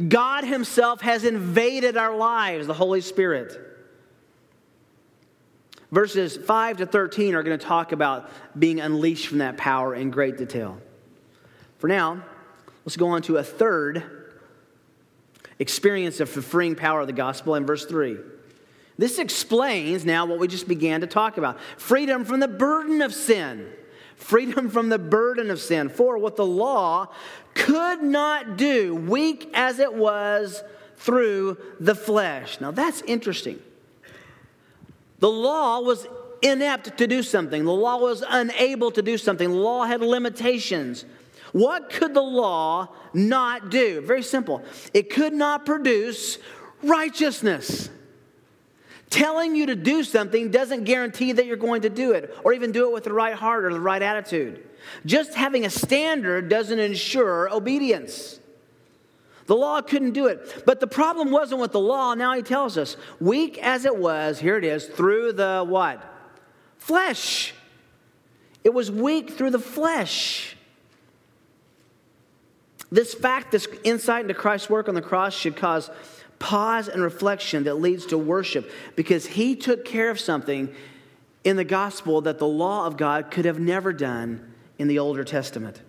God 0.08 0.44
Himself 0.44 1.02
has 1.02 1.24
invaded 1.24 1.98
our 1.98 2.16
lives, 2.16 2.68
the 2.68 2.74
Holy 2.74 3.02
Spirit. 3.02 3.73
Verses 5.94 6.36
5 6.36 6.78
to 6.78 6.86
13 6.88 7.36
are 7.36 7.44
going 7.44 7.58
to 7.58 7.64
talk 7.64 7.92
about 7.92 8.28
being 8.58 8.80
unleashed 8.80 9.28
from 9.28 9.38
that 9.38 9.58
power 9.58 9.94
in 9.94 10.10
great 10.10 10.40
detail. 10.40 10.80
For 11.78 11.88
now, 11.88 12.24
let's 12.84 12.98
go 12.98 13.10
on 13.10 13.22
to 13.24 13.38
a 13.38 13.44
third 13.44 14.04
experience 15.60 16.20
of 16.20 16.34
the 16.34 16.42
freeing 16.42 16.74
power 16.74 17.02
of 17.02 17.06
the 17.06 17.14
gospel 17.14 17.54
in 17.54 17.68
verse 17.68 17.86
3. 17.86 18.18
This 18.98 19.20
explains 19.20 20.04
now 20.04 20.26
what 20.26 20.40
we 20.40 20.48
just 20.48 20.68
began 20.68 21.02
to 21.02 21.08
talk 21.08 21.38
about 21.38 21.60
freedom 21.78 22.26
from 22.26 22.40
the 22.40 22.48
burden 22.48 23.04
of 23.04 23.14
sin. 23.14 23.72
Freedom 24.16 24.72
from 24.72 24.90
the 24.90 24.98
burden 24.98 25.52
of 25.52 25.60
sin. 25.60 25.90
For 25.90 26.18
what 26.18 26.38
the 26.38 26.46
law 26.46 27.10
could 27.54 28.02
not 28.02 28.58
do, 28.58 28.96
weak 28.96 29.48
as 29.54 29.78
it 29.78 29.94
was 29.94 30.64
through 30.98 31.60
the 31.80 31.94
flesh. 31.94 32.60
Now 32.60 32.72
that's 32.72 33.04
interesting. 33.04 33.60
The 35.24 35.32
law 35.32 35.80
was 35.80 36.06
inept 36.42 36.98
to 36.98 37.08
do 37.08 37.24
something, 37.24 37.64
the 37.64 37.72
law 37.72 37.96
was 37.96 38.26
unable 38.28 38.92
to 38.92 39.02
do 39.02 39.18
something, 39.18 39.50
the 39.50 39.56
law 39.56 39.86
had 39.86 40.02
limitations. 40.02 41.06
What 41.54 41.90
could 41.90 42.14
the 42.14 42.22
law 42.22 42.90
not 43.14 43.70
do? 43.70 44.02
Very 44.02 44.22
simple. 44.22 44.66
It 44.94 45.10
could 45.10 45.32
not 45.32 45.66
produce 45.66 46.40
righteousness. 46.84 47.90
Telling 49.10 49.56
you 49.56 49.68
to 49.68 49.76
do 49.78 50.04
something 50.04 50.52
doesn't 50.52 50.84
guarantee 50.84 51.32
that 51.32 51.46
you're 51.46 51.56
going 51.56 51.84
to 51.84 51.90
do 51.90 52.12
it 52.12 52.36
or 52.44 52.52
even 52.52 52.74
do 52.74 52.90
it 52.90 52.94
with 52.94 53.06
the 53.06 53.14
right 53.14 53.34
heart 53.34 53.64
or 53.64 53.72
the 53.72 53.80
right 53.80 54.02
attitude. 54.02 54.68
Just 55.06 55.36
having 55.36 55.64
a 55.64 55.70
standard 55.70 56.50
doesn't 56.50 56.80
ensure 56.80 57.50
obedience. 57.50 58.42
The 59.46 59.56
law 59.56 59.82
couldn't 59.82 60.12
do 60.12 60.28
it. 60.28 60.64
But 60.66 60.80
the 60.80 60.88
problem 60.88 61.32
wasn't 61.32 61.62
with 61.62 61.72
the 61.72 61.80
law. 61.80 62.14
Now 62.14 62.34
he 62.34 62.42
tells 62.42 62.78
us, 62.78 62.96
weak 63.20 63.58
as 63.58 63.86
it 63.86 63.96
was, 63.96 64.40
here 64.40 64.58
it 64.58 64.64
is, 64.64 64.86
through 64.86 65.34
the 65.34 65.66
what? 65.68 66.04
Flesh. 66.78 67.54
It 68.64 68.74
was 68.74 68.90
weak 68.90 69.32
through 69.32 69.52
the 69.52 69.60
flesh. 69.60 70.56
This 72.92 73.14
fact, 73.14 73.52
this 73.52 73.68
insight 73.84 74.22
into 74.22 74.34
Christ's 74.34 74.70
work 74.70 74.88
on 74.88 74.96
the 74.96 75.02
cross 75.02 75.34
should 75.34 75.56
cause 75.56 75.90
pause 76.40 76.88
and 76.90 77.02
reflection 77.02 77.64
that 77.64 77.76
leads 77.76 78.06
to 78.08 78.18
worship 78.18 78.70
because 78.96 79.26
he 79.26 79.56
took 79.56 79.86
care 79.86 80.10
of 80.10 80.20
something 80.20 80.74
in 81.44 81.56
the 81.56 81.64
gospel 81.64 82.22
that 82.22 82.38
the 82.38 82.48
law 82.48 82.86
of 82.86 82.98
God 82.98 83.32
could 83.32 83.46
have 83.46 83.60
never 83.60 83.94
done 83.94 84.54
in 84.78 84.88
the 84.88 85.00
Older 85.00 85.24
Testament. 85.24 85.82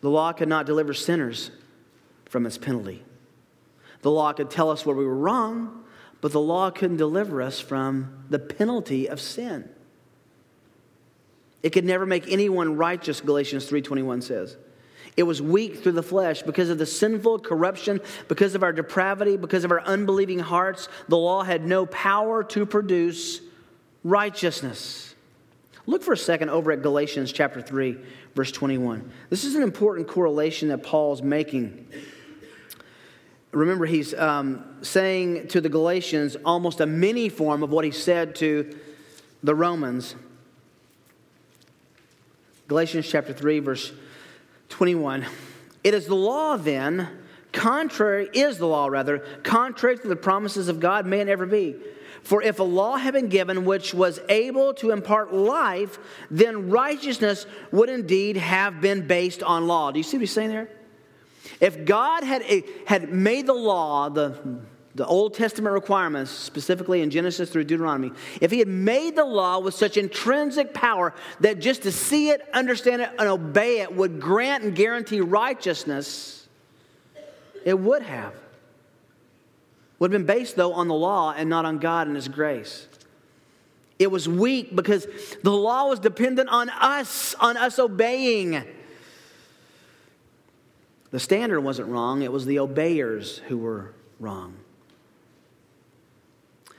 The 0.00 0.10
law 0.10 0.32
could 0.32 0.48
not 0.48 0.66
deliver 0.66 0.94
sinners 0.94 1.50
from 2.26 2.46
its 2.46 2.58
penalty. 2.58 3.04
The 4.02 4.10
law 4.10 4.32
could 4.32 4.50
tell 4.50 4.70
us 4.70 4.86
where 4.86 4.96
we 4.96 5.04
were 5.04 5.16
wrong, 5.16 5.84
but 6.20 6.32
the 6.32 6.40
law 6.40 6.70
couldn't 6.70 6.96
deliver 6.96 7.42
us 7.42 7.60
from 7.60 8.24
the 8.30 8.38
penalty 8.38 9.08
of 9.08 9.20
sin. 9.20 9.68
It 11.62 11.70
could 11.70 11.84
never 11.84 12.06
make 12.06 12.30
anyone 12.30 12.76
righteous, 12.76 13.20
Galatians 13.20 13.66
3:21 13.66 14.22
says. 14.22 14.56
It 15.16 15.24
was 15.24 15.42
weak 15.42 15.82
through 15.82 15.92
the 15.92 16.02
flesh 16.02 16.42
because 16.42 16.70
of 16.70 16.78
the 16.78 16.86
sinful 16.86 17.40
corruption, 17.40 18.00
because 18.28 18.54
of 18.54 18.62
our 18.62 18.72
depravity, 18.72 19.36
because 19.36 19.64
of 19.64 19.70
our 19.70 19.80
unbelieving 19.82 20.38
hearts. 20.38 20.88
The 21.08 21.18
law 21.18 21.42
had 21.42 21.66
no 21.66 21.84
power 21.86 22.42
to 22.44 22.64
produce 22.64 23.40
righteousness. 24.02 25.09
Look 25.90 26.04
for 26.04 26.12
a 26.12 26.16
second 26.16 26.50
over 26.50 26.70
at 26.70 26.82
Galatians 26.82 27.32
chapter 27.32 27.60
3, 27.60 27.98
verse 28.36 28.52
21. 28.52 29.10
This 29.28 29.42
is 29.42 29.56
an 29.56 29.64
important 29.64 30.06
correlation 30.06 30.68
that 30.68 30.84
Paul's 30.84 31.20
making. 31.20 31.84
Remember, 33.50 33.86
he's 33.86 34.14
um, 34.14 34.64
saying 34.82 35.48
to 35.48 35.60
the 35.60 35.68
Galatians 35.68 36.36
almost 36.44 36.80
a 36.80 36.86
mini 36.86 37.28
form 37.28 37.64
of 37.64 37.70
what 37.70 37.84
he 37.84 37.90
said 37.90 38.36
to 38.36 38.78
the 39.42 39.52
Romans. 39.52 40.14
Galatians 42.68 43.08
chapter 43.08 43.32
3, 43.32 43.58
verse 43.58 43.92
21. 44.68 45.26
It 45.82 45.92
is 45.92 46.06
the 46.06 46.14
law 46.14 46.56
then, 46.56 47.08
contrary, 47.50 48.28
is 48.32 48.58
the 48.58 48.66
law 48.68 48.86
rather, 48.86 49.18
contrary 49.42 49.98
to 49.98 50.06
the 50.06 50.14
promises 50.14 50.68
of 50.68 50.78
God, 50.78 51.04
may 51.04 51.18
it 51.18 51.24
never 51.24 51.46
be. 51.46 51.74
For 52.22 52.42
if 52.42 52.58
a 52.58 52.64
law 52.64 52.96
had 52.96 53.14
been 53.14 53.28
given 53.28 53.64
which 53.64 53.94
was 53.94 54.20
able 54.28 54.74
to 54.74 54.90
impart 54.90 55.32
life, 55.32 55.98
then 56.30 56.70
righteousness 56.70 57.46
would 57.72 57.88
indeed 57.88 58.36
have 58.36 58.80
been 58.80 59.06
based 59.06 59.42
on 59.42 59.66
law. 59.66 59.90
Do 59.90 59.98
you 59.98 60.02
see 60.02 60.16
what 60.16 60.22
he's 60.22 60.32
saying 60.32 60.50
there? 60.50 60.68
If 61.60 61.84
God 61.84 62.22
had, 62.22 62.42
eh, 62.46 62.62
had 62.86 63.10
made 63.12 63.46
the 63.46 63.54
law, 63.54 64.08
the 64.08 64.60
the 64.94 65.06
Old 65.06 65.34
Testament 65.34 65.72
requirements, 65.72 66.30
specifically 66.30 67.00
in 67.00 67.10
Genesis 67.10 67.48
through 67.48 67.64
Deuteronomy, 67.64 68.10
if 68.40 68.50
he 68.50 68.58
had 68.58 68.68
made 68.68 69.14
the 69.14 69.24
law 69.24 69.60
with 69.60 69.74
such 69.74 69.96
intrinsic 69.96 70.74
power 70.74 71.14
that 71.40 71.60
just 71.60 71.82
to 71.82 71.92
see 71.92 72.30
it, 72.30 72.42
understand 72.52 73.02
it, 73.02 73.10
and 73.18 73.28
obey 73.28 73.80
it 73.80 73.94
would 73.94 74.20
grant 74.20 74.64
and 74.64 74.74
guarantee 74.74 75.20
righteousness, 75.20 76.48
it 77.64 77.78
would 77.78 78.02
have. 78.02 78.34
Would 80.00 80.12
have 80.12 80.26
been 80.26 80.26
based, 80.26 80.56
though, 80.56 80.72
on 80.72 80.88
the 80.88 80.94
law 80.94 81.32
and 81.36 81.48
not 81.48 81.64
on 81.64 81.78
God 81.78 82.08
and 82.08 82.16
his 82.16 82.26
grace. 82.26 82.88
It 83.98 84.10
was 84.10 84.26
weak 84.26 84.74
because 84.74 85.06
the 85.42 85.52
law 85.52 85.88
was 85.88 86.00
dependent 86.00 86.48
on 86.48 86.70
us, 86.70 87.34
on 87.38 87.58
us 87.58 87.78
obeying. 87.78 88.64
The 91.10 91.20
standard 91.20 91.60
wasn't 91.60 91.88
wrong, 91.88 92.22
it 92.22 92.32
was 92.32 92.46
the 92.46 92.58
obeyers 92.60 93.38
who 93.48 93.58
were 93.58 93.92
wrong. 94.18 94.56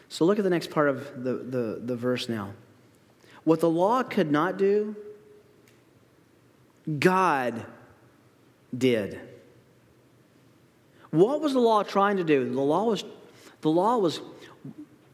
So 0.10 0.26
look 0.26 0.40
at 0.40 0.44
the 0.44 0.50
next 0.50 0.72
part 0.72 0.90
of 0.90 1.24
the, 1.24 1.36
the, 1.36 1.82
the 1.84 1.96
verse 1.96 2.28
now. 2.28 2.54
What 3.44 3.60
the 3.60 3.70
law 3.70 4.02
could 4.02 4.32
not 4.32 4.58
do, 4.58 4.96
God 7.00 7.66
did. 8.76 9.20
What 11.12 11.41
was 11.41 11.54
the 11.54 11.60
law 11.60 11.84
trying 11.84 12.17
to 12.17 12.24
do? 12.24 12.50
The 12.50 12.62
law 12.62 12.86
was, 12.86 13.04
the 13.62 13.69
law 13.69 13.97
was, 13.97 14.21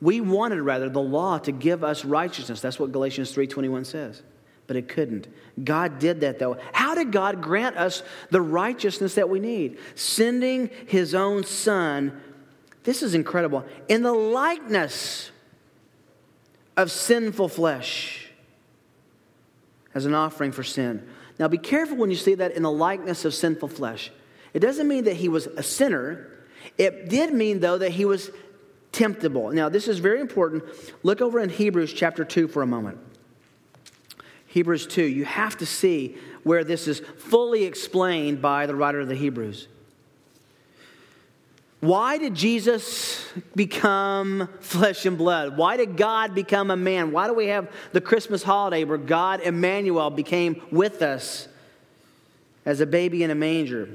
we 0.02 0.22
wanted 0.22 0.62
rather 0.62 0.90
the 0.90 1.02
law 1.02 1.40
to 1.40 1.52
give 1.52 1.84
us 1.84 2.06
righteousness. 2.06 2.62
That's 2.62 2.80
what 2.80 2.92
Galatians 2.92 3.34
3.21 3.36 3.86
says. 3.86 4.22
But 4.68 4.76
it 4.76 4.88
couldn't. 4.88 5.28
God 5.64 5.98
did 6.00 6.22
that 6.22 6.40
though. 6.40 6.58
How 6.74 6.94
did 6.94 7.12
God 7.12 7.42
grant 7.42 7.78
us 7.78 8.04
the 8.32 8.42
righteousness 8.42 9.16
that 9.16 9.30
we 9.30 9.40
need? 9.40 9.80
Sending 9.96 10.70
his 10.86 11.16
own 11.16 11.44
son 11.44 12.22
this 12.88 13.04
is 13.04 13.14
incredible. 13.14 13.66
In 13.90 14.02
the 14.02 14.14
likeness 14.14 15.32
of 16.78 16.90
sinful 16.90 17.50
flesh 17.50 18.30
as 19.94 20.06
an 20.06 20.14
offering 20.14 20.54
for 20.54 20.64
sin. 20.64 21.06
Now 21.38 21.50
be 21.50 21.58
careful 21.58 21.98
when 21.98 22.10
you 22.10 22.16
see 22.16 22.36
that 22.36 22.54
in 22.54 22.64
the 22.64 22.72
likeness 22.72 23.26
of 23.26 23.34
sinful 23.34 23.68
flesh. 23.68 24.10
It 24.58 24.62
doesn't 24.62 24.88
mean 24.88 25.04
that 25.04 25.18
he 25.18 25.30
was 25.30 25.46
a 25.46 25.62
sinner. 25.62 26.32
It 26.80 27.10
did 27.10 27.32
mean, 27.32 27.60
though, 27.60 27.78
that 27.78 27.92
he 27.92 28.06
was 28.06 28.32
temptable. 28.92 29.52
Now, 29.52 29.70
this 29.70 29.88
is 29.88 30.00
very 30.00 30.20
important. 30.20 30.64
Look 31.04 31.22
over 31.22 31.40
in 31.40 31.50
Hebrews 31.50 31.94
chapter 31.94 32.26
2 32.26 32.48
for 32.48 32.64
a 32.64 32.66
moment. 32.66 32.98
Hebrews 34.48 34.88
2, 34.88 35.04
you 35.04 35.26
have 35.26 35.58
to 35.58 35.68
see 35.68 36.18
where 36.42 36.64
this 36.64 36.88
is 36.88 37.02
fully 37.20 37.66
explained 37.66 38.42
by 38.42 38.66
the 38.66 38.74
writer 38.74 39.00
of 39.00 39.08
the 39.08 39.14
Hebrews. 39.14 39.68
Why 41.80 42.18
did 42.18 42.34
Jesus 42.34 43.24
become 43.56 44.50
flesh 44.62 45.06
and 45.06 45.20
blood? 45.20 45.56
Why 45.56 45.78
did 45.78 45.98
God 45.98 46.34
become 46.34 46.72
a 46.72 46.76
man? 46.76 47.12
Why 47.12 47.28
do 47.28 47.36
we 47.36 47.50
have 47.50 47.72
the 47.92 48.02
Christmas 48.02 48.42
holiday 48.42 48.86
where 48.86 48.98
God, 48.98 49.40
Emmanuel, 49.42 50.10
became 50.10 50.64
with 50.72 51.04
us 51.04 51.48
as 52.66 52.80
a 52.80 52.88
baby 52.88 53.22
in 53.22 53.30
a 53.30 53.36
manger? 53.36 53.88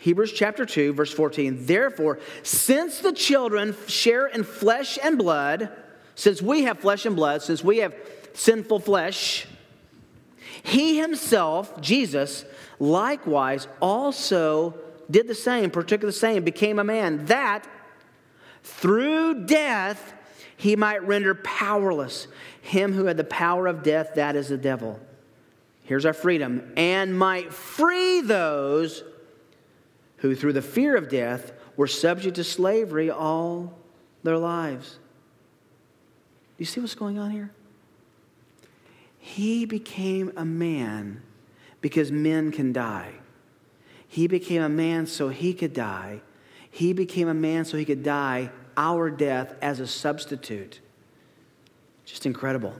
Hebrews 0.00 0.32
chapter 0.32 0.64
2, 0.64 0.94
verse 0.94 1.12
14. 1.12 1.66
Therefore, 1.66 2.18
since 2.42 3.00
the 3.00 3.12
children 3.12 3.76
share 3.86 4.26
in 4.26 4.44
flesh 4.44 4.98
and 5.02 5.18
blood, 5.18 5.70
since 6.14 6.40
we 6.40 6.62
have 6.62 6.78
flesh 6.78 7.04
and 7.04 7.14
blood, 7.14 7.42
since 7.42 7.62
we 7.62 7.78
have 7.78 7.94
sinful 8.32 8.80
flesh, 8.80 9.46
he 10.62 10.98
himself, 10.98 11.78
Jesus, 11.82 12.46
likewise 12.78 13.68
also 13.80 14.74
did 15.10 15.28
the 15.28 15.34
same, 15.34 15.70
partook 15.70 16.02
of 16.02 16.06
the 16.06 16.12
same, 16.12 16.44
became 16.44 16.78
a 16.78 16.84
man, 16.84 17.26
that 17.26 17.68
through 18.62 19.44
death 19.44 20.14
he 20.56 20.76
might 20.76 21.06
render 21.06 21.34
powerless 21.34 22.26
him 22.62 22.94
who 22.94 23.04
had 23.04 23.18
the 23.18 23.24
power 23.24 23.66
of 23.66 23.82
death, 23.82 24.14
that 24.14 24.34
is 24.34 24.48
the 24.48 24.56
devil. 24.56 24.98
Here's 25.84 26.06
our 26.06 26.14
freedom, 26.14 26.72
and 26.76 27.18
might 27.18 27.52
free 27.52 28.22
those 28.22 29.04
who, 30.20 30.34
through 30.34 30.52
the 30.52 30.62
fear 30.62 30.96
of 30.96 31.08
death, 31.08 31.52
were 31.76 31.86
subject 31.86 32.36
to 32.36 32.44
slavery 32.44 33.10
all 33.10 33.78
their 34.22 34.38
lives. 34.38 34.92
Do 34.92 34.98
you 36.58 36.66
see 36.66 36.80
what's 36.80 36.94
going 36.94 37.18
on 37.18 37.30
here? 37.30 37.50
He 39.18 39.64
became 39.64 40.32
a 40.36 40.44
man 40.44 41.22
because 41.80 42.10
men 42.10 42.52
can 42.52 42.72
die. 42.72 43.12
He 44.08 44.26
became 44.26 44.62
a 44.62 44.68
man 44.68 45.06
so 45.06 45.28
he 45.28 45.54
could 45.54 45.72
die. 45.72 46.20
He 46.70 46.92
became 46.92 47.28
a 47.28 47.34
man 47.34 47.64
so 47.64 47.76
he 47.76 47.84
could 47.84 48.02
die 48.02 48.50
our 48.76 49.10
death 49.10 49.54
as 49.62 49.80
a 49.80 49.86
substitute. 49.86 50.80
Just 52.04 52.26
incredible. 52.26 52.74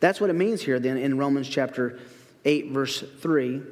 That's 0.00 0.20
what 0.20 0.30
it 0.30 0.34
means 0.34 0.62
here 0.62 0.80
then 0.80 0.96
in 0.96 1.18
Romans 1.18 1.48
chapter 1.48 1.98
8, 2.44 2.70
verse 2.70 3.04
3. 3.20 3.62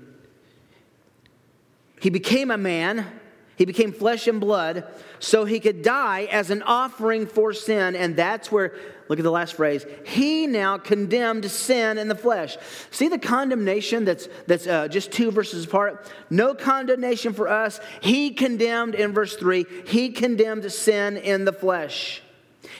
He 2.00 2.10
became 2.10 2.50
a 2.50 2.58
man 2.58 3.06
he 3.60 3.66
became 3.66 3.92
flesh 3.92 4.26
and 4.26 4.40
blood 4.40 4.84
so 5.18 5.44
he 5.44 5.60
could 5.60 5.82
die 5.82 6.26
as 6.32 6.48
an 6.48 6.62
offering 6.62 7.26
for 7.26 7.52
sin. 7.52 7.94
And 7.94 8.16
that's 8.16 8.50
where, 8.50 8.72
look 9.06 9.18
at 9.18 9.22
the 9.22 9.30
last 9.30 9.52
phrase, 9.52 9.84
he 10.02 10.46
now 10.46 10.78
condemned 10.78 11.44
sin 11.50 11.98
in 11.98 12.08
the 12.08 12.14
flesh. 12.14 12.56
See 12.90 13.08
the 13.08 13.18
condemnation 13.18 14.06
that's, 14.06 14.30
that's 14.46 14.66
uh, 14.66 14.88
just 14.88 15.12
two 15.12 15.30
verses 15.30 15.66
apart? 15.66 16.10
No 16.30 16.54
condemnation 16.54 17.34
for 17.34 17.48
us. 17.48 17.80
He 18.00 18.30
condemned 18.30 18.94
in 18.94 19.12
verse 19.12 19.36
3, 19.36 19.66
he 19.84 20.08
condemned 20.08 20.72
sin 20.72 21.18
in 21.18 21.44
the 21.44 21.52
flesh. 21.52 22.22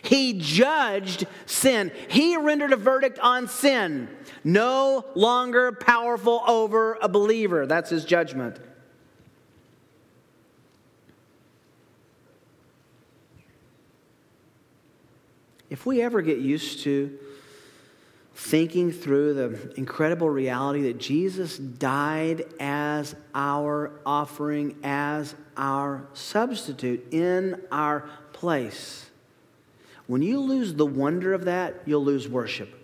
He 0.00 0.33
judged 0.40 1.26
sin. 1.44 1.92
He 2.09 2.38
rendered 2.38 2.72
a 2.72 2.76
verdict 2.76 3.18
on 3.18 3.48
sin. 3.48 4.09
No 4.44 5.04
longer 5.14 5.72
powerful 5.72 6.42
over 6.46 6.96
a 7.02 7.09
believer. 7.11 7.66
That's 7.66 7.90
his 7.90 8.06
judgment. 8.06 8.59
If 15.70 15.87
we 15.87 16.02
ever 16.02 16.20
get 16.20 16.38
used 16.38 16.80
to 16.80 17.16
thinking 18.35 18.90
through 18.90 19.35
the 19.35 19.74
incredible 19.76 20.28
reality 20.28 20.83
that 20.83 20.98
Jesus 20.98 21.56
died 21.59 22.44
as 22.59 23.14
our 23.35 23.92
offering, 24.04 24.76
as 24.83 25.35
our 25.56 26.06
substitute 26.12 27.06
in 27.12 27.61
our 27.70 28.09
place, 28.33 29.09
when 30.06 30.22
you 30.22 30.40
lose 30.40 30.74
the 30.74 30.87
wonder 30.87 31.33
of 31.33 31.44
that, 31.44 31.83
you'll 31.87 32.04
lose 32.04 32.28
worship. 32.28 32.74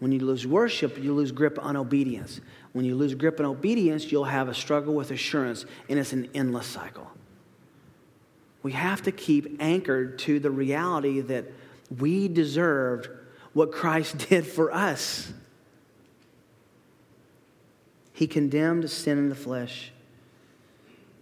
When 0.00 0.10
you 0.10 0.18
lose 0.18 0.44
worship, 0.44 0.98
you 0.98 1.14
lose 1.14 1.30
grip 1.30 1.56
on 1.62 1.76
obedience. 1.76 2.40
When 2.72 2.84
you 2.84 2.96
lose 2.96 3.14
grip 3.14 3.38
on 3.38 3.46
obedience, 3.46 4.10
you'll 4.10 4.24
have 4.24 4.48
a 4.48 4.54
struggle 4.54 4.94
with 4.94 5.12
assurance, 5.12 5.64
and 5.88 5.96
it's 5.96 6.12
an 6.12 6.28
endless 6.34 6.66
cycle. 6.66 7.08
We 8.64 8.72
have 8.72 9.02
to 9.02 9.12
keep 9.12 9.58
anchored 9.60 10.18
to 10.20 10.40
the 10.40 10.50
reality 10.50 11.20
that 11.20 11.44
we 11.98 12.28
deserved 12.28 13.08
what 13.52 13.72
Christ 13.72 14.18
did 14.28 14.46
for 14.46 14.72
us. 14.72 15.32
He 18.12 18.26
condemned 18.26 18.88
sin 18.90 19.18
in 19.18 19.28
the 19.28 19.34
flesh. 19.34 19.90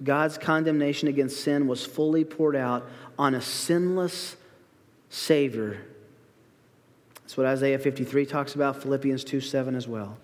God's 0.03 0.39
condemnation 0.39 1.09
against 1.09 1.41
sin 1.41 1.67
was 1.67 1.85
fully 1.85 2.25
poured 2.25 2.57
out 2.57 2.89
on 3.19 3.35
a 3.35 3.41
sinless 3.41 4.37
Savior. 5.11 5.83
That's 7.17 7.37
what 7.37 7.47
Isaiah 7.47 7.79
53 7.79 8.27
talks 8.27 8.55
about, 8.55 8.83
Philippians 8.83 9.25
2 9.25 9.41
7 9.41 9.75
as 9.75 9.87
well. 9.87 10.17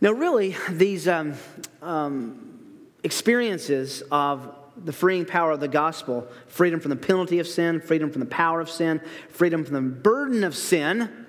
Now, 0.00 0.12
really, 0.12 0.56
these 0.70 1.06
um, 1.06 1.34
um, 1.82 2.58
experiences 3.02 4.02
of 4.10 4.56
the 4.84 4.92
freeing 4.92 5.24
power 5.24 5.50
of 5.50 5.60
the 5.60 5.68
gospel 5.68 6.26
freedom 6.46 6.80
from 6.80 6.90
the 6.90 6.96
penalty 6.96 7.38
of 7.38 7.46
sin, 7.46 7.80
freedom 7.80 8.10
from 8.10 8.20
the 8.20 8.26
power 8.26 8.60
of 8.60 8.70
sin, 8.70 9.00
freedom 9.28 9.64
from 9.64 9.74
the 9.74 9.80
burden 9.80 10.44
of 10.44 10.56
sin 10.56 11.26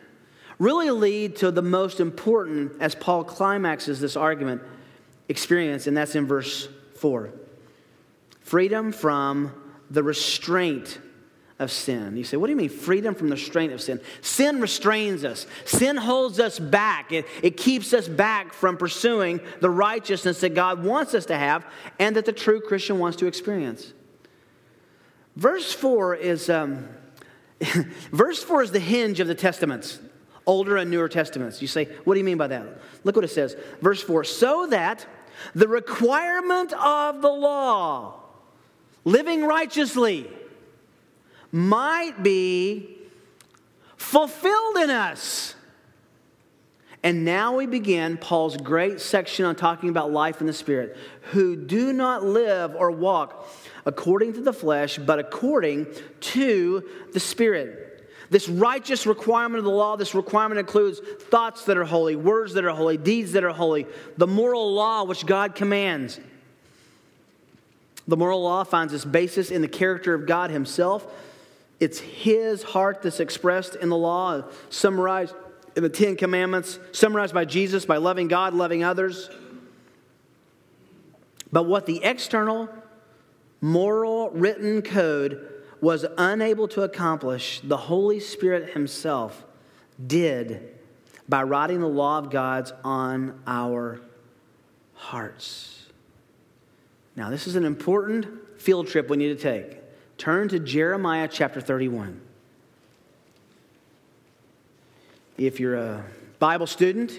really 0.60 0.92
lead 0.92 1.36
to 1.38 1.50
the 1.50 1.62
most 1.62 2.00
important, 2.00 2.72
as 2.80 2.94
Paul 2.94 3.24
climaxes 3.24 4.00
this 4.00 4.16
argument, 4.16 4.62
experience, 5.28 5.88
and 5.88 5.98
that's 5.98 6.16
in 6.16 6.28
verse 6.28 6.70
4 6.98 7.34
freedom 8.42 8.92
from 8.92 9.54
the 9.90 10.04
restraint 10.04 11.00
of 11.62 11.72
sin. 11.72 12.18
You 12.18 12.24
say, 12.24 12.36
what 12.36 12.48
do 12.48 12.52
you 12.52 12.58
mean 12.58 12.70
freedom 12.70 13.16
from 13.16 13.30
the 13.30 13.36
restraint 13.36 13.72
of 13.72 13.82
sin? 13.82 14.02
Sin 14.22 14.60
restrains 14.60 15.24
us, 15.24 15.48
sin 15.64 15.96
holds 15.96 16.40
us 16.40 16.60
back. 16.60 17.14
It, 17.14 17.26
it 17.42 17.56
keeps 17.56 17.94
us 17.94 18.08
back 18.08 18.54
from 18.54 18.76
pursuing 18.76 19.40
the 19.62 19.70
righteousness 19.70 20.42
that 20.42 20.56
God 20.56 20.84
wants 20.84 21.14
us 21.14 21.28
to 21.28 21.38
have 21.38 21.66
and 22.00 22.16
that 22.16 22.26
the 22.26 22.34
true 22.34 22.60
Christian 22.60 23.00
wants 23.00 23.18
to 23.18 23.28
experience. 23.28 23.94
Verse 25.38 25.72
4 25.72 26.16
is. 26.16 26.50
Um, 26.50 26.90
verse 28.12 28.44
4 28.44 28.64
is 28.64 28.72
the 28.72 28.80
hinge 28.80 29.20
of 29.20 29.28
the 29.28 29.36
testaments, 29.36 30.00
Older 30.48 30.78
and 30.78 30.90
Newer 30.90 31.08
Testaments. 31.08 31.62
You 31.62 31.68
say, 31.68 31.86
what 32.04 32.16
do 32.16 32.20
you 32.20 32.24
mean 32.24 32.38
by 32.38 32.48
that? 32.48 32.66
Look 33.04 33.16
what 33.16 33.24
it 33.24 33.30
says. 33.30 33.56
Verse 33.82 34.02
4 34.02 34.24
So 34.24 34.66
that 34.72 35.06
the 35.54 35.68
requirement 35.68 36.74
of 36.74 37.22
the 37.22 37.30
law, 37.30 38.20
living 39.06 39.46
righteously, 39.46 40.28
might 41.52 42.24
be 42.24 42.98
fulfilled 43.98 44.78
in 44.78 44.90
us. 44.90 45.56
And 47.04 47.26
now 47.26 47.56
we 47.56 47.66
begin 47.66 48.18
Paul's 48.18 48.58
great 48.58 49.02
section 49.02 49.46
on 49.46 49.56
talking 49.56 49.90
about 49.90 50.12
life 50.12 50.40
in 50.40 50.48
the 50.48 50.54
Spirit, 50.54 50.96
who 51.32 51.56
do 51.56 51.94
not 51.94 52.24
live 52.24 52.76
or 52.76 52.92
walk 52.92 53.48
according 53.86 54.34
to 54.34 54.42
the 54.42 54.54
flesh, 54.54 54.98
but 54.98 55.18
according 55.18 55.88
to 56.20 56.88
the 57.14 57.20
Spirit. 57.20 57.88
This 58.30 58.48
righteous 58.48 59.06
requirement 59.06 59.58
of 59.58 59.66
the 59.66 59.72
law, 59.72 59.98
this 59.98 60.16
requirement 60.16 60.60
includes 60.60 61.02
thoughts 61.24 61.66
that 61.66 61.78
are 61.78 61.84
holy, 61.84 62.16
words 62.16 62.54
that 62.54 62.64
are 62.64 62.70
holy, 62.70 62.98
deeds 62.98 63.34
that 63.34 63.44
are 63.44 63.50
holy, 63.50 63.88
the 64.18 64.28
moral 64.28 64.74
law 64.74 65.04
which 65.04 65.26
God 65.26 65.56
commands. 65.56 66.20
The 68.08 68.16
moral 68.16 68.42
law 68.42 68.64
finds 68.64 68.94
its 68.94 69.06
basis 69.06 69.52
in 69.52 69.62
the 69.62 69.68
character 69.68 70.14
of 70.14 70.28
God 70.28 70.52
Himself 70.52 71.06
it's 71.82 72.00
His 72.00 72.62
heart 72.62 73.02
that's 73.02 73.20
expressed 73.20 73.76
in 73.76 73.90
the 73.90 73.98
law, 73.98 74.44
summarized 74.70 75.34
in 75.76 75.84
the 75.84 75.90
Ten 75.90 76.16
Commandments, 76.16 76.80
summarized 76.92 77.34
by 77.34 77.44
Jesus 77.44 77.86
by 77.86 77.98
loving 77.98 78.28
God, 78.28 78.54
loving 78.54 78.84
others. 78.84 79.30
But 81.52 81.64
what 81.64 81.88
the 81.88 82.04
external, 82.04 82.70
moral, 83.60 84.30
written 84.30 84.84
code 84.84 85.48
was 85.82 86.06
unable 86.18 86.68
to 86.70 86.84
accomplish, 86.84 87.60
the 87.64 87.78
Holy 87.78 88.20
Spirit 88.20 88.74
Himself 88.74 89.44
did 90.06 90.76
by 91.28 91.42
writing 91.42 91.80
the 91.80 91.88
law 91.88 92.20
of 92.20 92.30
God's 92.30 92.72
on 92.84 93.42
our 93.48 94.02
hearts. 94.94 95.88
Now, 97.16 97.32
this 97.32 97.48
is 97.48 97.56
an 97.56 97.66
important 97.66 98.62
field 98.62 98.88
trip 98.88 99.10
we 99.10 99.18
need 99.18 99.36
to 99.36 99.42
take. 99.42 99.81
Turn 100.22 100.50
to 100.50 100.60
Jeremiah 100.60 101.28
chapter 101.28 101.60
31. 101.60 102.22
If 105.36 105.60
you're 105.60 105.78
a 105.78 106.06
Bible 106.38 106.68
student, 106.68 107.12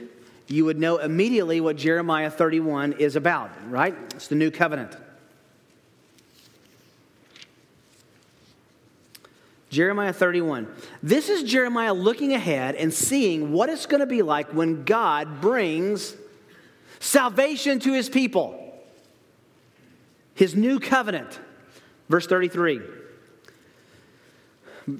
you 0.46 0.64
would 0.66 0.78
know 0.78 0.98
immediately 0.98 1.60
what 1.60 1.74
Jeremiah 1.74 2.30
31 2.30 2.92
is 2.92 3.16
about, 3.16 3.50
right? 3.68 3.96
It's 4.14 4.28
the 4.28 4.36
new 4.36 4.52
covenant. 4.52 4.96
Jeremiah 9.68 10.12
31. 10.12 10.72
This 11.02 11.28
is 11.28 11.42
Jeremiah 11.42 11.94
looking 11.94 12.34
ahead 12.34 12.76
and 12.76 12.94
seeing 12.94 13.50
what 13.50 13.68
it's 13.68 13.86
going 13.86 14.02
to 14.02 14.06
be 14.06 14.22
like 14.22 14.54
when 14.54 14.84
God 14.84 15.40
brings 15.40 16.14
salvation 17.00 17.80
to 17.80 17.92
his 17.94 18.08
people, 18.08 18.80
his 20.36 20.54
new 20.54 20.78
covenant. 20.78 21.40
Verse 22.12 22.26
33 22.26 22.82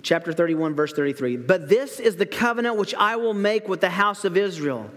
chapter 0.01 0.33
31, 0.33 0.75
verse 0.75 0.94
33. 0.94 1.37
But 1.37 1.68
this 1.68 2.01
is 2.01 2.16
the 2.16 2.25
covenant 2.25 2.77
which 2.77 2.94
I 2.94 3.16
will 3.16 3.35
make 3.35 3.68
with 3.68 3.83
the 3.83 3.90
house 3.90 4.25
of 4.25 4.35
Israel. 4.35 4.90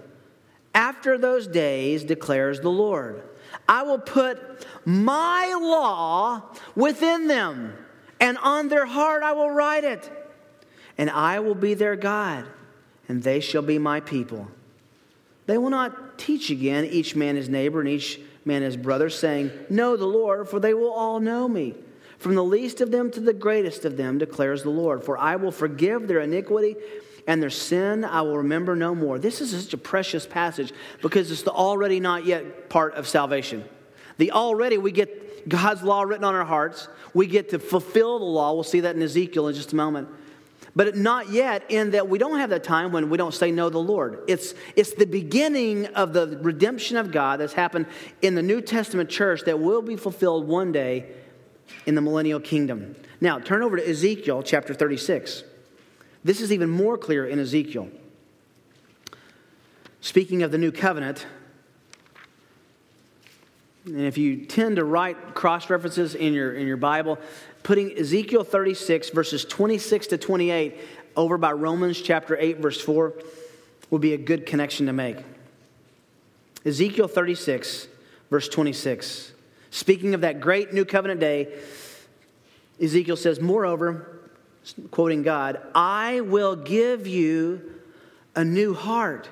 After 0.74 1.18
those 1.18 1.46
days, 1.46 2.06
declares 2.06 2.62
the 2.62 2.70
Lord, 2.70 3.22
I 3.68 3.84
will 3.84 4.00
put 4.00 4.66
my 4.86 5.58
law 5.60 6.44
within 6.74 7.28
them, 7.28 7.74
and 8.22 8.38
on 8.38 8.70
their 8.70 8.86
heart 8.86 9.22
I 9.22 9.34
will 9.34 9.52
write 9.52 9.84
it. 9.84 10.10
And 10.98 11.10
I 11.10 11.42
will 11.42 11.54
be 11.54 11.74
their 11.74 11.98
God, 11.98 12.46
and 13.10 13.24
they 13.24 13.42
shall 13.42 13.62
be 13.62 13.78
my 13.78 14.00
people. 14.00 14.48
They 15.48 15.58
will 15.58 15.70
not 15.70 16.18
teach 16.18 16.50
again 16.50 16.86
each 16.86 17.14
man 17.14 17.36
his 17.36 17.50
neighbor 17.50 17.82
and 17.82 17.90
each 17.90 18.22
man 18.46 18.62
his 18.62 18.78
brother, 18.78 19.10
saying, 19.10 19.52
Know 19.70 19.98
the 19.98 20.06
Lord, 20.06 20.48
for 20.48 20.62
they 20.62 20.74
will 20.74 20.94
all 20.94 21.20
know 21.20 21.50
me 21.50 21.76
from 22.18 22.36
the 22.36 22.44
least 22.44 22.82
of 22.82 22.92
them 22.92 23.12
to 23.12 23.20
the 23.20 23.34
greatest 23.34 23.86
of 23.86 23.98
them, 23.98 24.18
declares 24.18 24.64
the 24.64 24.70
Lord. 24.70 25.04
For 25.04 25.18
I 25.18 25.36
will 25.36 25.52
forgive 25.52 26.08
their 26.08 26.20
iniquity 26.20 26.76
and 27.28 27.42
their 27.42 27.50
sin 27.50 28.06
I 28.06 28.22
will 28.22 28.38
remember 28.38 28.76
no 28.76 28.94
more. 28.94 29.20
This 29.20 29.42
is 29.42 29.64
such 29.64 29.74
a 29.74 29.78
precious 29.78 30.26
passage 30.26 30.72
because 31.02 31.32
it's 31.32 31.44
the 31.44 31.52
already 31.52 32.00
not 32.00 32.26
yet 32.26 32.70
part 32.70 32.94
of 32.94 33.08
salvation. 33.08 33.66
The 34.18 34.32
already, 34.32 34.78
we 34.78 34.92
get 34.92 35.50
God's 35.50 35.84
law 35.84 36.04
written 36.04 36.24
on 36.24 36.36
our 36.36 36.46
hearts. 36.46 36.88
We 37.14 37.28
get 37.28 37.50
to 37.50 37.60
fulfill 37.60 38.20
the 38.20 38.26
law. 38.26 38.54
We'll 38.54 38.64
see 38.64 38.82
that 38.82 38.96
in 38.96 39.02
Ezekiel 39.02 39.48
in 39.48 39.56
just 39.56 39.74
a 39.74 39.76
moment. 39.76 40.08
But 40.76 40.98
not 40.98 41.30
yet, 41.30 41.64
in 41.70 41.92
that 41.92 42.10
we 42.10 42.18
don't 42.18 42.38
have 42.38 42.50
that 42.50 42.64
time 42.64 42.92
when 42.92 43.10
we 43.10 43.18
don't 43.18 43.34
say 43.34 43.50
no 43.50 43.70
to 43.70 43.74
the 43.74 43.80
Lord. 43.80 44.20
It's, 44.28 44.54
it's 44.76 44.94
the 44.94 45.06
beginning 45.06 45.86
of 45.88 46.12
the 46.12 46.38
redemption 46.42 46.98
of 46.98 47.12
God 47.12 47.40
that's 47.40 47.54
happened 47.54 47.86
in 48.22 48.36
the 48.36 48.42
New 48.42 48.60
Testament 48.60 49.10
church 49.10 49.44
that 49.46 49.60
will 49.60 49.82
be 49.82 49.96
fulfilled 49.96 50.48
one 50.48 50.74
day 50.74 51.06
in 51.86 51.96
the 51.96 52.02
millennial 52.02 52.40
kingdom. 52.40 52.96
Now, 53.22 53.40
turn 53.40 53.62
over 53.62 53.78
to 53.78 53.90
Ezekiel 53.90 54.44
chapter 54.44 54.74
36. 54.74 55.44
This 56.24 56.42
is 56.42 56.52
even 56.52 56.70
more 56.70 56.98
clear 56.98 57.28
in 57.28 57.40
Ezekiel. 57.40 57.90
Speaking 60.02 60.44
of 60.44 60.52
the 60.52 60.58
new 60.58 60.72
covenant, 60.72 61.26
and 63.86 64.02
if 64.02 64.18
you 64.18 64.46
tend 64.46 64.78
to 64.78 64.84
write 64.84 65.36
cross 65.36 65.70
references 65.70 66.16
in 66.16 66.34
your, 66.34 66.54
in 66.54 66.66
your 66.66 66.78
Bible, 66.78 67.20
putting 67.62 67.96
Ezekiel 67.98 68.44
36, 68.44 69.12
verses 69.12 69.46
26 69.46 70.08
to 70.08 70.18
28, 70.18 70.78
over 71.16 71.38
by 71.38 71.52
Romans 71.52 72.02
chapter 72.02 72.36
8, 72.38 72.58
verse 72.58 72.82
4, 72.82 73.14
would 73.92 74.02
be 74.02 74.14
a 74.14 74.18
good 74.18 74.46
connection 74.46 74.88
to 74.88 74.94
make. 74.94 75.18
Ezekiel 76.66 77.08
36, 77.08 77.88
verse 78.32 78.50
26. 78.50 79.32
Speaking 79.76 80.14
of 80.14 80.22
that 80.22 80.40
great 80.40 80.72
new 80.72 80.86
covenant 80.86 81.20
day, 81.20 81.54
Ezekiel 82.82 83.18
says, 83.18 83.42
Moreover, 83.42 84.22
quoting 84.90 85.22
God, 85.22 85.60
I 85.76 86.22
will 86.22 86.56
give 86.56 87.08
you 87.08 87.74
a 88.38 88.46
new 88.46 88.74
heart 88.74 89.28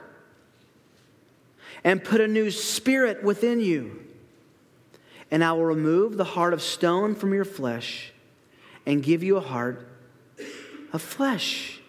and 1.86 2.03
put 2.03 2.19
a 2.19 2.27
new 2.27 2.51
spirit 2.51 3.23
within 3.23 3.62
you. 3.62 4.03
And 5.32 5.45
I 5.45 5.53
will 5.53 5.63
remove 5.63 6.17
the 6.17 6.25
heart 6.25 6.53
of 6.53 6.62
stone 6.62 7.15
from 7.15 7.34
your 7.34 7.45
flesh 7.45 8.12
and 8.86 9.01
give 9.01 9.23
you 9.23 9.38
a 9.38 9.41
heart 9.41 9.88
of 10.91 11.01
flesh. 11.01 11.79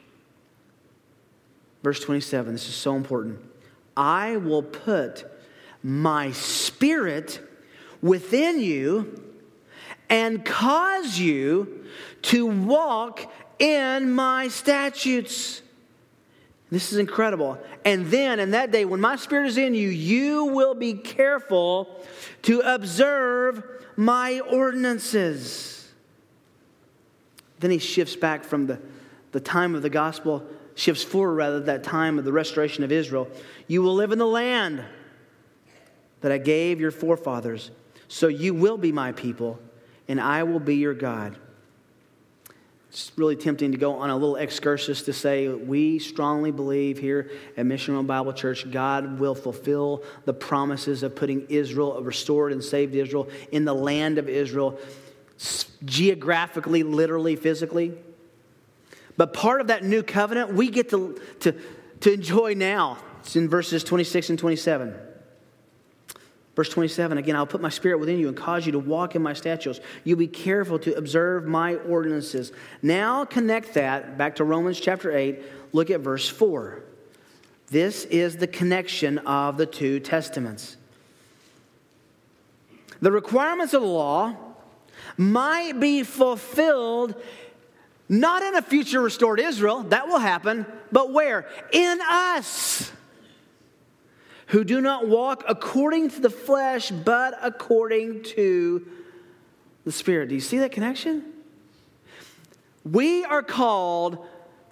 Verse 1.82 1.98
27, 1.98 2.52
this 2.52 2.68
is 2.68 2.76
so 2.76 2.94
important. 2.94 3.40
I 3.96 4.36
will 4.36 4.62
put 4.62 5.24
my 5.82 6.30
spirit 6.30 7.40
within 8.04 8.60
you 8.60 9.18
and 10.10 10.44
cause 10.44 11.18
you 11.18 11.86
to 12.20 12.44
walk 12.46 13.32
in 13.58 14.12
my 14.12 14.46
statutes. 14.48 15.62
This 16.70 16.92
is 16.92 16.98
incredible. 16.98 17.58
And 17.82 18.06
then, 18.06 18.40
in 18.40 18.50
that 18.50 18.70
day, 18.70 18.84
when 18.84 19.00
my 19.00 19.16
spirit 19.16 19.46
is 19.46 19.56
in 19.56 19.74
you, 19.74 19.88
you 19.88 20.44
will 20.44 20.74
be 20.74 20.92
careful 20.92 22.04
to 22.42 22.60
observe 22.60 23.64
my 23.96 24.40
ordinances. 24.40 25.88
Then 27.60 27.70
he 27.70 27.78
shifts 27.78 28.16
back 28.16 28.44
from 28.44 28.66
the, 28.66 28.80
the 29.32 29.40
time 29.40 29.74
of 29.74 29.80
the 29.80 29.88
gospel, 29.88 30.44
shifts 30.74 31.02
forward 31.02 31.36
rather, 31.36 31.60
that 31.60 31.84
time 31.84 32.18
of 32.18 32.26
the 32.26 32.32
restoration 32.32 32.84
of 32.84 32.92
Israel. 32.92 33.28
You 33.66 33.80
will 33.80 33.94
live 33.94 34.12
in 34.12 34.18
the 34.18 34.26
land 34.26 34.84
that 36.20 36.32
I 36.32 36.36
gave 36.36 36.80
your 36.80 36.90
forefathers 36.90 37.70
so 38.14 38.28
you 38.28 38.54
will 38.54 38.78
be 38.78 38.92
my 38.92 39.10
people, 39.10 39.58
and 40.06 40.20
I 40.20 40.44
will 40.44 40.60
be 40.60 40.76
your 40.76 40.94
God. 40.94 41.36
It's 42.88 43.10
really 43.16 43.34
tempting 43.34 43.72
to 43.72 43.76
go 43.76 43.94
on 43.94 44.08
a 44.08 44.14
little 44.14 44.36
excursus 44.36 45.02
to 45.02 45.12
say 45.12 45.48
we 45.48 45.98
strongly 45.98 46.52
believe 46.52 46.96
here 46.96 47.32
at 47.56 47.66
Mission 47.66 47.94
Road 47.94 48.06
Bible 48.06 48.32
Church 48.32 48.70
God 48.70 49.18
will 49.18 49.34
fulfill 49.34 50.04
the 50.26 50.32
promises 50.32 51.02
of 51.02 51.16
putting 51.16 51.44
Israel, 51.48 51.98
a 51.98 52.02
restored 52.02 52.52
and 52.52 52.62
saved 52.62 52.94
Israel, 52.94 53.28
in 53.50 53.64
the 53.64 53.74
land 53.74 54.18
of 54.18 54.28
Israel, 54.28 54.78
geographically, 55.84 56.84
literally, 56.84 57.34
physically. 57.34 57.94
But 59.16 59.34
part 59.34 59.60
of 59.60 59.66
that 59.66 59.82
new 59.82 60.04
covenant 60.04 60.54
we 60.54 60.70
get 60.70 60.88
to, 60.90 61.20
to, 61.40 61.52
to 62.02 62.12
enjoy 62.12 62.54
now. 62.54 62.98
It's 63.22 63.34
in 63.34 63.48
verses 63.48 63.82
26 63.82 64.30
and 64.30 64.38
27. 64.38 64.94
Verse 66.56 66.68
27 66.68 67.18
again, 67.18 67.34
I'll 67.36 67.46
put 67.46 67.60
my 67.60 67.68
spirit 67.68 67.98
within 67.98 68.18
you 68.18 68.28
and 68.28 68.36
cause 68.36 68.64
you 68.64 68.72
to 68.72 68.78
walk 68.78 69.16
in 69.16 69.22
my 69.22 69.32
statutes. 69.32 69.80
You'll 70.04 70.18
be 70.18 70.28
careful 70.28 70.78
to 70.80 70.94
observe 70.94 71.46
my 71.46 71.76
ordinances. 71.76 72.52
Now 72.82 73.24
connect 73.24 73.74
that 73.74 74.16
back 74.16 74.36
to 74.36 74.44
Romans 74.44 74.78
chapter 74.78 75.16
8. 75.16 75.42
Look 75.72 75.90
at 75.90 76.00
verse 76.00 76.28
4. 76.28 76.82
This 77.68 78.04
is 78.04 78.36
the 78.36 78.46
connection 78.46 79.18
of 79.18 79.56
the 79.56 79.66
two 79.66 79.98
testaments. 79.98 80.76
The 83.00 83.10
requirements 83.10 83.74
of 83.74 83.82
the 83.82 83.88
law 83.88 84.36
might 85.16 85.80
be 85.80 86.02
fulfilled 86.04 87.20
not 88.08 88.42
in 88.42 88.54
a 88.54 88.62
future 88.62 89.00
restored 89.00 89.40
Israel, 89.40 89.82
that 89.84 90.06
will 90.08 90.18
happen, 90.18 90.66
but 90.92 91.12
where? 91.12 91.46
In 91.72 92.00
us 92.02 92.92
who 94.48 94.64
do 94.64 94.80
not 94.80 95.08
walk 95.08 95.44
according 95.48 96.10
to 96.10 96.20
the 96.20 96.30
flesh, 96.30 96.90
but 96.90 97.38
according 97.42 98.22
to 98.22 98.86
the 99.84 99.92
Spirit. 99.92 100.28
Do 100.28 100.34
you 100.34 100.40
see 100.40 100.58
that 100.58 100.72
connection? 100.72 101.24
We 102.84 103.24
are 103.24 103.42
called 103.42 104.26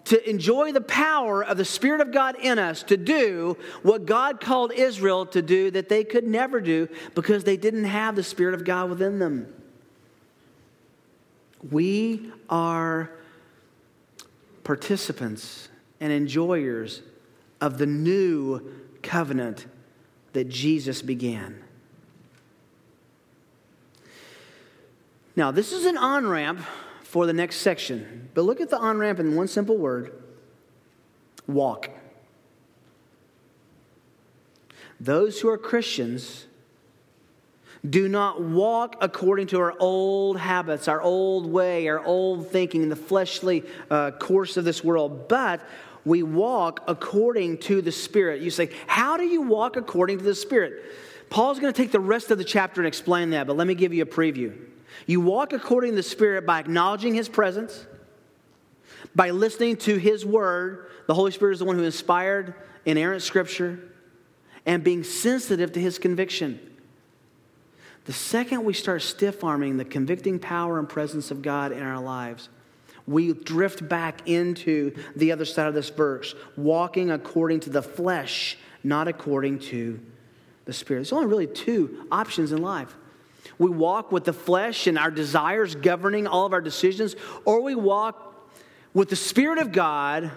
to 0.05 0.29
enjoy 0.29 0.73
the 0.73 0.81
power 0.81 1.45
of 1.45 1.57
the 1.57 1.65
Spirit 1.65 2.01
of 2.01 2.13
God 2.13 2.37
in 2.41 2.59
us 2.59 2.83
to 2.85 2.97
do 2.97 3.57
what 3.83 4.05
God 4.05 4.41
called 4.41 4.73
Israel 4.73 5.27
to 5.27 5.41
do 5.41 5.71
that 5.71 5.89
they 5.89 6.05
could 6.05 6.25
never 6.25 6.61
do 6.61 6.89
because 7.15 7.45
they 7.45 7.57
didn't 7.57 7.85
have 7.85 8.17
the 8.17 8.23
Spirit 8.23 8.55
of 8.55 8.65
God 8.65 8.91
within 8.91 9.19
them. 9.19 9.53
We 11.71 12.33
are 12.51 13.11
participants 14.65 15.69
and 16.01 16.13
enjoyers 16.13 17.03
of 17.61 17.79
the 17.79 17.87
new 17.87 18.61
covenant 19.03 19.67
that 20.33 20.49
Jesus 20.49 21.03
began. 21.03 21.63
Now, 25.35 25.51
this 25.51 25.73
is 25.73 25.87
an 25.87 25.97
on 25.97 26.27
ramp 26.27 26.61
for 27.03 27.27
the 27.27 27.33
next 27.33 27.57
section, 27.57 28.31
but 28.35 28.43
look 28.43 28.61
at 28.61 28.71
the 28.71 28.79
on 28.79 28.99
ramp 28.99 29.19
in 29.19 29.35
one 29.35 29.49
simple 29.49 29.77
word 29.77 30.13
walk. 31.47 31.91
Those 35.01 35.41
who 35.41 35.49
are 35.49 35.59
Christians 35.59 36.47
do 37.89 38.09
not 38.09 38.41
walk 38.41 38.97
according 39.01 39.49
to 39.49 39.59
our 39.59 39.75
old 39.81 40.39
habits, 40.39 40.87
our 40.87 41.03
old 41.03 41.47
way, 41.47 41.89
our 41.89 41.99
old 42.05 42.49
thinking, 42.49 42.89
the 42.89 42.97
fleshly 42.97 43.65
uh, 43.91 44.13
course 44.13 44.57
of 44.57 44.65
this 44.65 44.85
world, 44.85 45.29
but 45.29 45.61
we 46.05 46.23
walk 46.23 46.83
according 46.89 47.59
to 47.59 47.81
the 47.81 47.93
Spirit. 47.93 48.43
You 48.43 48.51
say, 48.51 48.71
How 48.87 49.17
do 49.17 49.25
you 49.25 49.43
walk 49.43 49.77
according 49.77 50.19
to 50.19 50.25
the 50.25 50.35
Spirit? 50.35 50.83
Paul's 51.31 51.59
going 51.59 51.73
to 51.73 51.77
take 51.77 51.93
the 51.93 52.01
rest 52.01 52.31
of 52.31 52.39
the 52.39 52.45
chapter 52.45 52.81
and 52.81 52.89
explain 52.89 53.31
that, 53.31 53.47
but 53.47 53.57
let 53.57 53.67
me 53.67 53.75
give 53.75 53.95
you 53.95 54.03
a 54.03 54.07
preview. 54.07 54.55
You 55.07 55.21
walk 55.21 55.53
according 55.53 55.93
to 55.93 55.97
the 55.97 56.03
Spirit 56.03 56.45
by 56.45 56.61
acknowledging 56.61 57.15
His 57.15 57.29
presence, 57.29 57.87
by 59.15 59.31
listening 59.31 59.77
to 59.79 59.97
His 59.97 60.27
Word. 60.27 60.91
The 61.07 61.15
Holy 61.15 61.31
Spirit 61.31 61.55
is 61.55 61.59
the 61.61 61.65
one 61.65 61.77
who 61.77 61.85
inspired 61.85 62.55
inerrant 62.85 63.23
Scripture, 63.23 63.79
and 64.67 64.85
being 64.85 65.05
sensitive 65.05 65.73
to 65.73 65.81
His 65.81 65.99
conviction. 65.99 66.61
The 68.05 68.13
second 68.13 68.65
we 68.65 68.73
start 68.73 69.03
stiff 69.03 69.45
arming 69.45 69.77
the 69.77 69.85
convicting 69.85 70.39
power 70.39 70.79
and 70.79 70.89
presence 70.89 71.31
of 71.31 71.43
God 71.43 71.73
in 71.73 71.83
our 71.83 72.01
lives, 72.01 72.49
we 73.07 73.33
drift 73.33 73.89
back 73.89 74.29
into 74.29 74.95
the 75.17 75.33
other 75.33 75.45
side 75.45 75.67
of 75.67 75.75
this 75.75 75.91
verse, 75.91 76.35
walking 76.57 77.11
according 77.11 77.61
to 77.61 77.71
the 77.71 77.83
flesh, 77.83 78.57
not 78.85 79.09
according 79.09 79.59
to 79.59 80.01
the 80.65 80.73
Spirit. 80.73 81.01
There's 81.01 81.13
only 81.13 81.27
really 81.27 81.47
two 81.47 82.07
options 82.11 82.53
in 82.53 82.63
life. 82.63 82.97
We 83.59 83.71
walk 83.71 84.13
with 84.13 84.25
the 84.25 84.33
flesh 84.33 84.87
and 84.87 84.99
our 84.99 85.11
desires 85.11 85.75
governing 85.75 86.27
all 86.27 86.47
of 86.47 86.53
our 86.53 86.61
decisions, 86.61 87.17
or 87.45 87.61
we 87.63 87.75
walk 87.75 88.51
with 88.95 89.09
the 89.09 89.17
Spirit 89.17 89.59
of 89.59 89.73
God 89.73 90.31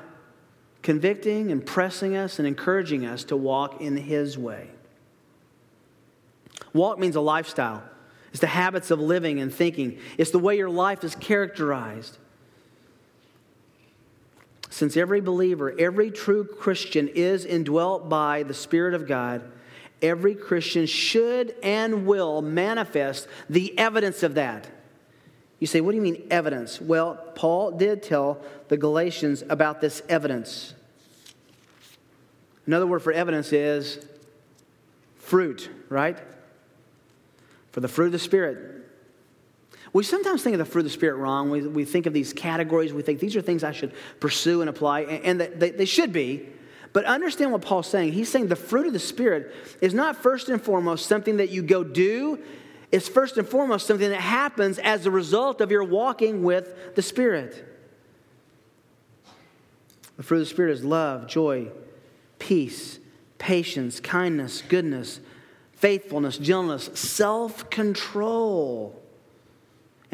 convicting 0.82 1.51
and 1.51 1.66
pressing 1.66 2.16
us 2.16 2.39
and 2.39 2.47
encouraging 2.47 3.05
us 3.05 3.24
to 3.26 3.38
walk 3.38 3.82
in 3.82 3.97
His 3.97 4.38
way. 4.38 4.70
Walk 6.74 6.99
means 6.99 7.16
a 7.16 7.22
lifestyle, 7.22 7.84
it's 8.32 8.41
the 8.41 8.47
habits 8.47 8.91
of 8.91 8.99
living 8.99 9.39
and 9.39 9.53
thinking, 9.53 9.97
it's 10.18 10.32
the 10.32 10.39
way 10.39 10.57
your 10.57 10.70
life 10.70 11.03
is 11.03 11.16
characterized. 11.16 12.18
Since 14.76 14.97
every 14.97 15.21
believer, 15.21 15.73
every 15.80 16.11
true 16.11 16.43
Christian 16.43 17.07
is 17.07 17.45
indwelt 17.45 18.09
by 18.09 18.43
the 18.43 18.53
Spirit 18.53 18.93
of 18.93 19.07
God, 19.07 19.41
every 20.01 20.36
Christian 20.36 20.86
should 20.86 21.55
and 21.63 22.05
will 22.05 22.41
manifest 22.41 23.30
the 23.49 23.80
evidence 23.80 24.21
of 24.21 24.34
that. 24.34 24.67
You 25.59 25.67
say, 25.67 25.80
what 25.80 25.91
do 25.91 25.95
you 25.95 26.01
mean 26.01 26.28
evidence? 26.30 26.82
Well, 26.82 27.15
Paul 27.36 27.71
did 27.71 28.03
tell 28.03 28.41
the 28.67 28.76
Galatians 28.76 29.45
about 29.47 29.80
this 29.80 30.01
evidence. 30.09 30.73
Another 32.67 32.86
word 32.86 33.01
for 33.01 33.13
evidence 33.13 33.53
is 33.53 34.05
fruit, 35.15 35.69
right? 35.88 36.19
For 37.71 37.80
the 37.80 37.88
fruit 37.88 38.07
of 38.07 38.11
the 38.11 38.19
Spirit. 38.19 38.84
We 39.95 40.03
sometimes 40.03 40.43
think 40.43 40.55
of 40.55 40.59
the 40.59 40.65
fruit 40.65 40.81
of 40.81 40.87
the 40.87 40.89
Spirit 40.89 41.15
wrong. 41.15 41.49
We, 41.49 41.65
we 41.65 41.85
think 41.85 42.05
of 42.05 42.11
these 42.11 42.33
categories. 42.33 42.91
We 42.91 43.01
think 43.01 43.21
these 43.21 43.33
are 43.37 43.41
things 43.41 43.63
I 43.63 43.71
should 43.71 43.93
pursue 44.19 44.59
and 44.59 44.69
apply, 44.69 45.03
and, 45.03 45.41
and 45.41 45.61
they, 45.61 45.71
they 45.71 45.85
should 45.85 46.11
be. 46.11 46.49
But 46.91 47.05
understand 47.05 47.53
what 47.53 47.61
Paul's 47.61 47.87
saying. 47.87 48.11
He's 48.11 48.27
saying 48.27 48.49
the 48.49 48.57
fruit 48.57 48.87
of 48.87 48.91
the 48.91 48.99
Spirit 48.99 49.55
is 49.79 49.93
not 49.93 50.17
first 50.17 50.49
and 50.49 50.61
foremost 50.61 51.05
something 51.05 51.37
that 51.37 51.49
you 51.49 51.61
go 51.63 51.85
do, 51.85 52.39
it's 52.91 53.07
first 53.07 53.37
and 53.37 53.47
foremost 53.47 53.87
something 53.87 54.09
that 54.09 54.19
happens 54.19 54.79
as 54.79 55.05
a 55.05 55.11
result 55.11 55.61
of 55.61 55.71
your 55.71 55.85
walking 55.85 56.43
with 56.43 56.95
the 56.95 57.01
Spirit. 57.01 57.65
The 60.17 60.23
fruit 60.23 60.41
of 60.41 60.47
the 60.49 60.53
Spirit 60.53 60.73
is 60.73 60.83
love, 60.83 61.25
joy, 61.25 61.69
peace, 62.37 62.99
patience, 63.37 64.01
kindness, 64.01 64.61
goodness, 64.67 65.21
faithfulness, 65.71 66.37
gentleness, 66.37 66.89
self 66.95 67.69
control. 67.69 69.01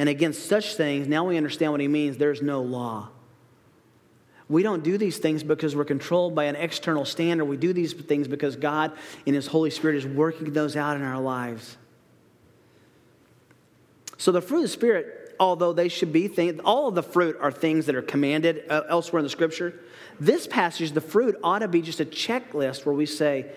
And 0.01 0.09
against 0.09 0.47
such 0.47 0.73
things, 0.73 1.07
now 1.07 1.25
we 1.25 1.37
understand 1.37 1.73
what 1.73 1.79
he 1.79 1.87
means 1.87 2.17
there's 2.17 2.41
no 2.41 2.63
law. 2.63 3.09
We 4.49 4.63
don't 4.63 4.83
do 4.83 4.97
these 4.97 5.19
things 5.19 5.43
because 5.43 5.75
we're 5.75 5.85
controlled 5.85 6.33
by 6.33 6.45
an 6.45 6.55
external 6.55 7.05
standard. 7.05 7.45
We 7.45 7.55
do 7.55 7.71
these 7.71 7.93
things 7.93 8.27
because 8.27 8.55
God, 8.55 8.93
in 9.27 9.35
His 9.35 9.45
Holy 9.45 9.69
Spirit, 9.69 9.97
is 9.97 10.07
working 10.07 10.53
those 10.53 10.75
out 10.75 10.95
in 10.97 11.03
our 11.03 11.21
lives. 11.21 11.77
So 14.17 14.31
the 14.31 14.41
fruit 14.41 14.57
of 14.57 14.63
the 14.63 14.69
Spirit, 14.69 15.35
although 15.39 15.71
they 15.71 15.87
should 15.87 16.11
be 16.11 16.27
things, 16.27 16.59
all 16.65 16.87
of 16.87 16.95
the 16.95 17.03
fruit 17.03 17.37
are 17.39 17.51
things 17.51 17.85
that 17.85 17.93
are 17.93 18.01
commanded 18.01 18.63
uh, 18.71 18.81
elsewhere 18.89 19.19
in 19.19 19.23
the 19.23 19.29
Scripture. 19.29 19.81
This 20.19 20.47
passage, 20.47 20.93
the 20.93 21.01
fruit, 21.01 21.37
ought 21.43 21.59
to 21.59 21.67
be 21.67 21.83
just 21.83 21.99
a 21.99 22.05
checklist 22.05 22.87
where 22.87 22.95
we 22.95 23.05
say, 23.05 23.51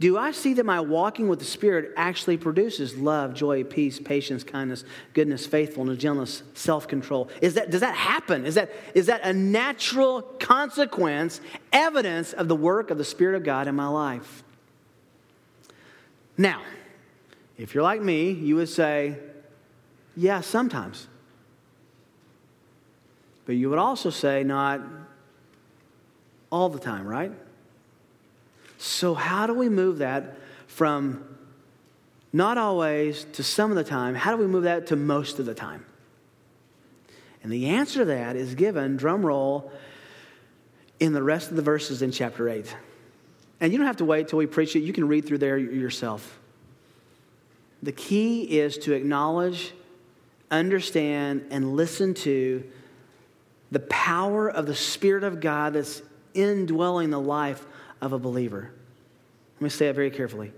do 0.00 0.16
I 0.16 0.30
see 0.30 0.54
that 0.54 0.64
my 0.64 0.80
walking 0.80 1.28
with 1.28 1.40
the 1.40 1.44
Spirit 1.44 1.92
actually 1.94 2.38
produces 2.38 2.96
love, 2.96 3.34
joy, 3.34 3.64
peace, 3.64 4.00
patience, 4.00 4.42
kindness, 4.42 4.82
goodness, 5.12 5.46
faithfulness, 5.46 5.98
gentleness, 5.98 6.42
self 6.54 6.88
control? 6.88 7.28
Is 7.42 7.52
that, 7.54 7.70
does 7.70 7.82
that 7.82 7.94
happen? 7.94 8.46
Is 8.46 8.54
that, 8.54 8.72
is 8.94 9.06
that 9.06 9.20
a 9.24 9.34
natural 9.34 10.22
consequence, 10.22 11.42
evidence 11.70 12.32
of 12.32 12.48
the 12.48 12.56
work 12.56 12.90
of 12.90 12.96
the 12.96 13.04
Spirit 13.04 13.36
of 13.36 13.44
God 13.44 13.68
in 13.68 13.74
my 13.74 13.88
life? 13.88 14.42
Now, 16.38 16.62
if 17.58 17.74
you're 17.74 17.84
like 17.84 18.00
me, 18.00 18.30
you 18.30 18.56
would 18.56 18.70
say, 18.70 19.18
yeah, 20.16 20.40
sometimes. 20.40 21.08
But 23.44 23.56
you 23.56 23.68
would 23.68 23.78
also 23.78 24.08
say, 24.08 24.44
not 24.44 24.80
all 26.50 26.70
the 26.70 26.78
time, 26.78 27.06
right? 27.06 27.32
So, 28.82 29.12
how 29.12 29.46
do 29.46 29.52
we 29.52 29.68
move 29.68 29.98
that 29.98 30.38
from 30.66 31.22
not 32.32 32.56
always 32.56 33.24
to 33.34 33.42
some 33.42 33.70
of 33.70 33.76
the 33.76 33.84
time? 33.84 34.14
How 34.14 34.34
do 34.34 34.38
we 34.38 34.46
move 34.46 34.62
that 34.62 34.86
to 34.86 34.96
most 34.96 35.38
of 35.38 35.44
the 35.44 35.54
time? 35.54 35.84
And 37.42 37.52
the 37.52 37.66
answer 37.68 37.98
to 37.98 38.04
that 38.06 38.36
is 38.36 38.54
given, 38.54 38.96
drum 38.96 39.24
roll, 39.24 39.70
in 40.98 41.12
the 41.12 41.22
rest 41.22 41.50
of 41.50 41.56
the 41.56 41.62
verses 41.62 42.00
in 42.00 42.10
chapter 42.10 42.48
8. 42.48 42.74
And 43.60 43.70
you 43.70 43.76
don't 43.76 43.86
have 43.86 43.98
to 43.98 44.06
wait 44.06 44.28
till 44.28 44.38
we 44.38 44.46
preach 44.46 44.74
it, 44.74 44.80
you 44.80 44.94
can 44.94 45.06
read 45.06 45.26
through 45.26 45.38
there 45.38 45.58
yourself. 45.58 46.40
The 47.82 47.92
key 47.92 48.60
is 48.60 48.78
to 48.78 48.94
acknowledge, 48.94 49.74
understand, 50.50 51.48
and 51.50 51.76
listen 51.76 52.14
to 52.14 52.64
the 53.70 53.80
power 53.80 54.50
of 54.50 54.64
the 54.64 54.74
Spirit 54.74 55.22
of 55.22 55.40
God 55.40 55.74
that's 55.74 56.00
indwelling 56.32 57.10
the 57.10 57.20
life 57.20 57.66
of 58.00 58.12
a 58.12 58.18
believer. 58.18 58.70
Let 59.56 59.62
me 59.62 59.68
say 59.68 59.86
that 59.86 59.94
very 59.94 60.10
carefully. 60.10 60.52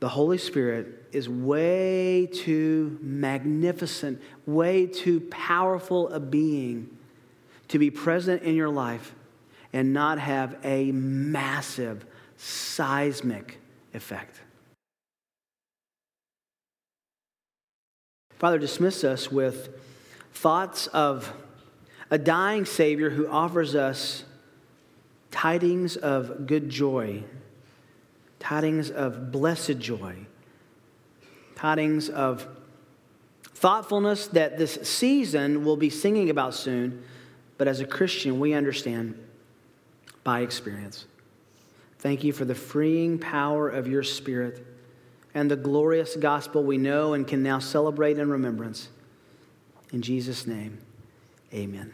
The 0.00 0.08
Holy 0.08 0.38
Spirit 0.38 1.04
is 1.12 1.28
way 1.28 2.28
too 2.32 2.98
magnificent, 3.00 4.20
way 4.44 4.86
too 4.86 5.20
powerful 5.20 6.08
a 6.10 6.20
being 6.20 6.96
to 7.68 7.78
be 7.78 7.90
present 7.90 8.42
in 8.42 8.54
your 8.54 8.68
life 8.68 9.14
and 9.72 9.92
not 9.92 10.18
have 10.18 10.56
a 10.64 10.92
massive 10.92 12.04
seismic 12.36 13.58
effect. 13.94 14.40
Father, 18.38 18.58
dismiss 18.58 19.02
us 19.02 19.32
with 19.32 19.70
thoughts 20.34 20.86
of 20.88 21.32
a 22.10 22.18
dying 22.18 22.66
Savior 22.66 23.10
who 23.10 23.26
offers 23.28 23.74
us 23.74 24.24
tidings 25.30 25.96
of 25.96 26.46
good 26.46 26.68
joy, 26.68 27.22
tidings 28.38 28.90
of 28.90 29.32
blessed 29.32 29.78
joy, 29.78 30.14
tidings 31.54 32.08
of 32.08 32.46
thoughtfulness 33.44 34.28
that 34.28 34.58
this 34.58 34.74
season 34.82 35.64
will 35.64 35.76
be 35.76 35.90
singing 35.90 36.30
about 36.30 36.54
soon, 36.54 37.02
but 37.58 37.66
as 37.66 37.80
a 37.80 37.86
Christian, 37.86 38.38
we 38.38 38.52
understand 38.52 39.18
by 40.22 40.40
experience. 40.40 41.06
Thank 41.98 42.22
you 42.22 42.32
for 42.32 42.44
the 42.44 42.54
freeing 42.54 43.18
power 43.18 43.68
of 43.68 43.86
your 43.86 44.02
Spirit 44.02 44.66
and 45.34 45.50
the 45.50 45.56
glorious 45.56 46.16
gospel 46.16 46.62
we 46.62 46.78
know 46.78 47.14
and 47.14 47.26
can 47.26 47.42
now 47.42 47.58
celebrate 47.58 48.18
in 48.18 48.30
remembrance. 48.30 48.88
In 49.92 50.02
Jesus' 50.02 50.46
name, 50.46 50.78
amen. 51.52 51.92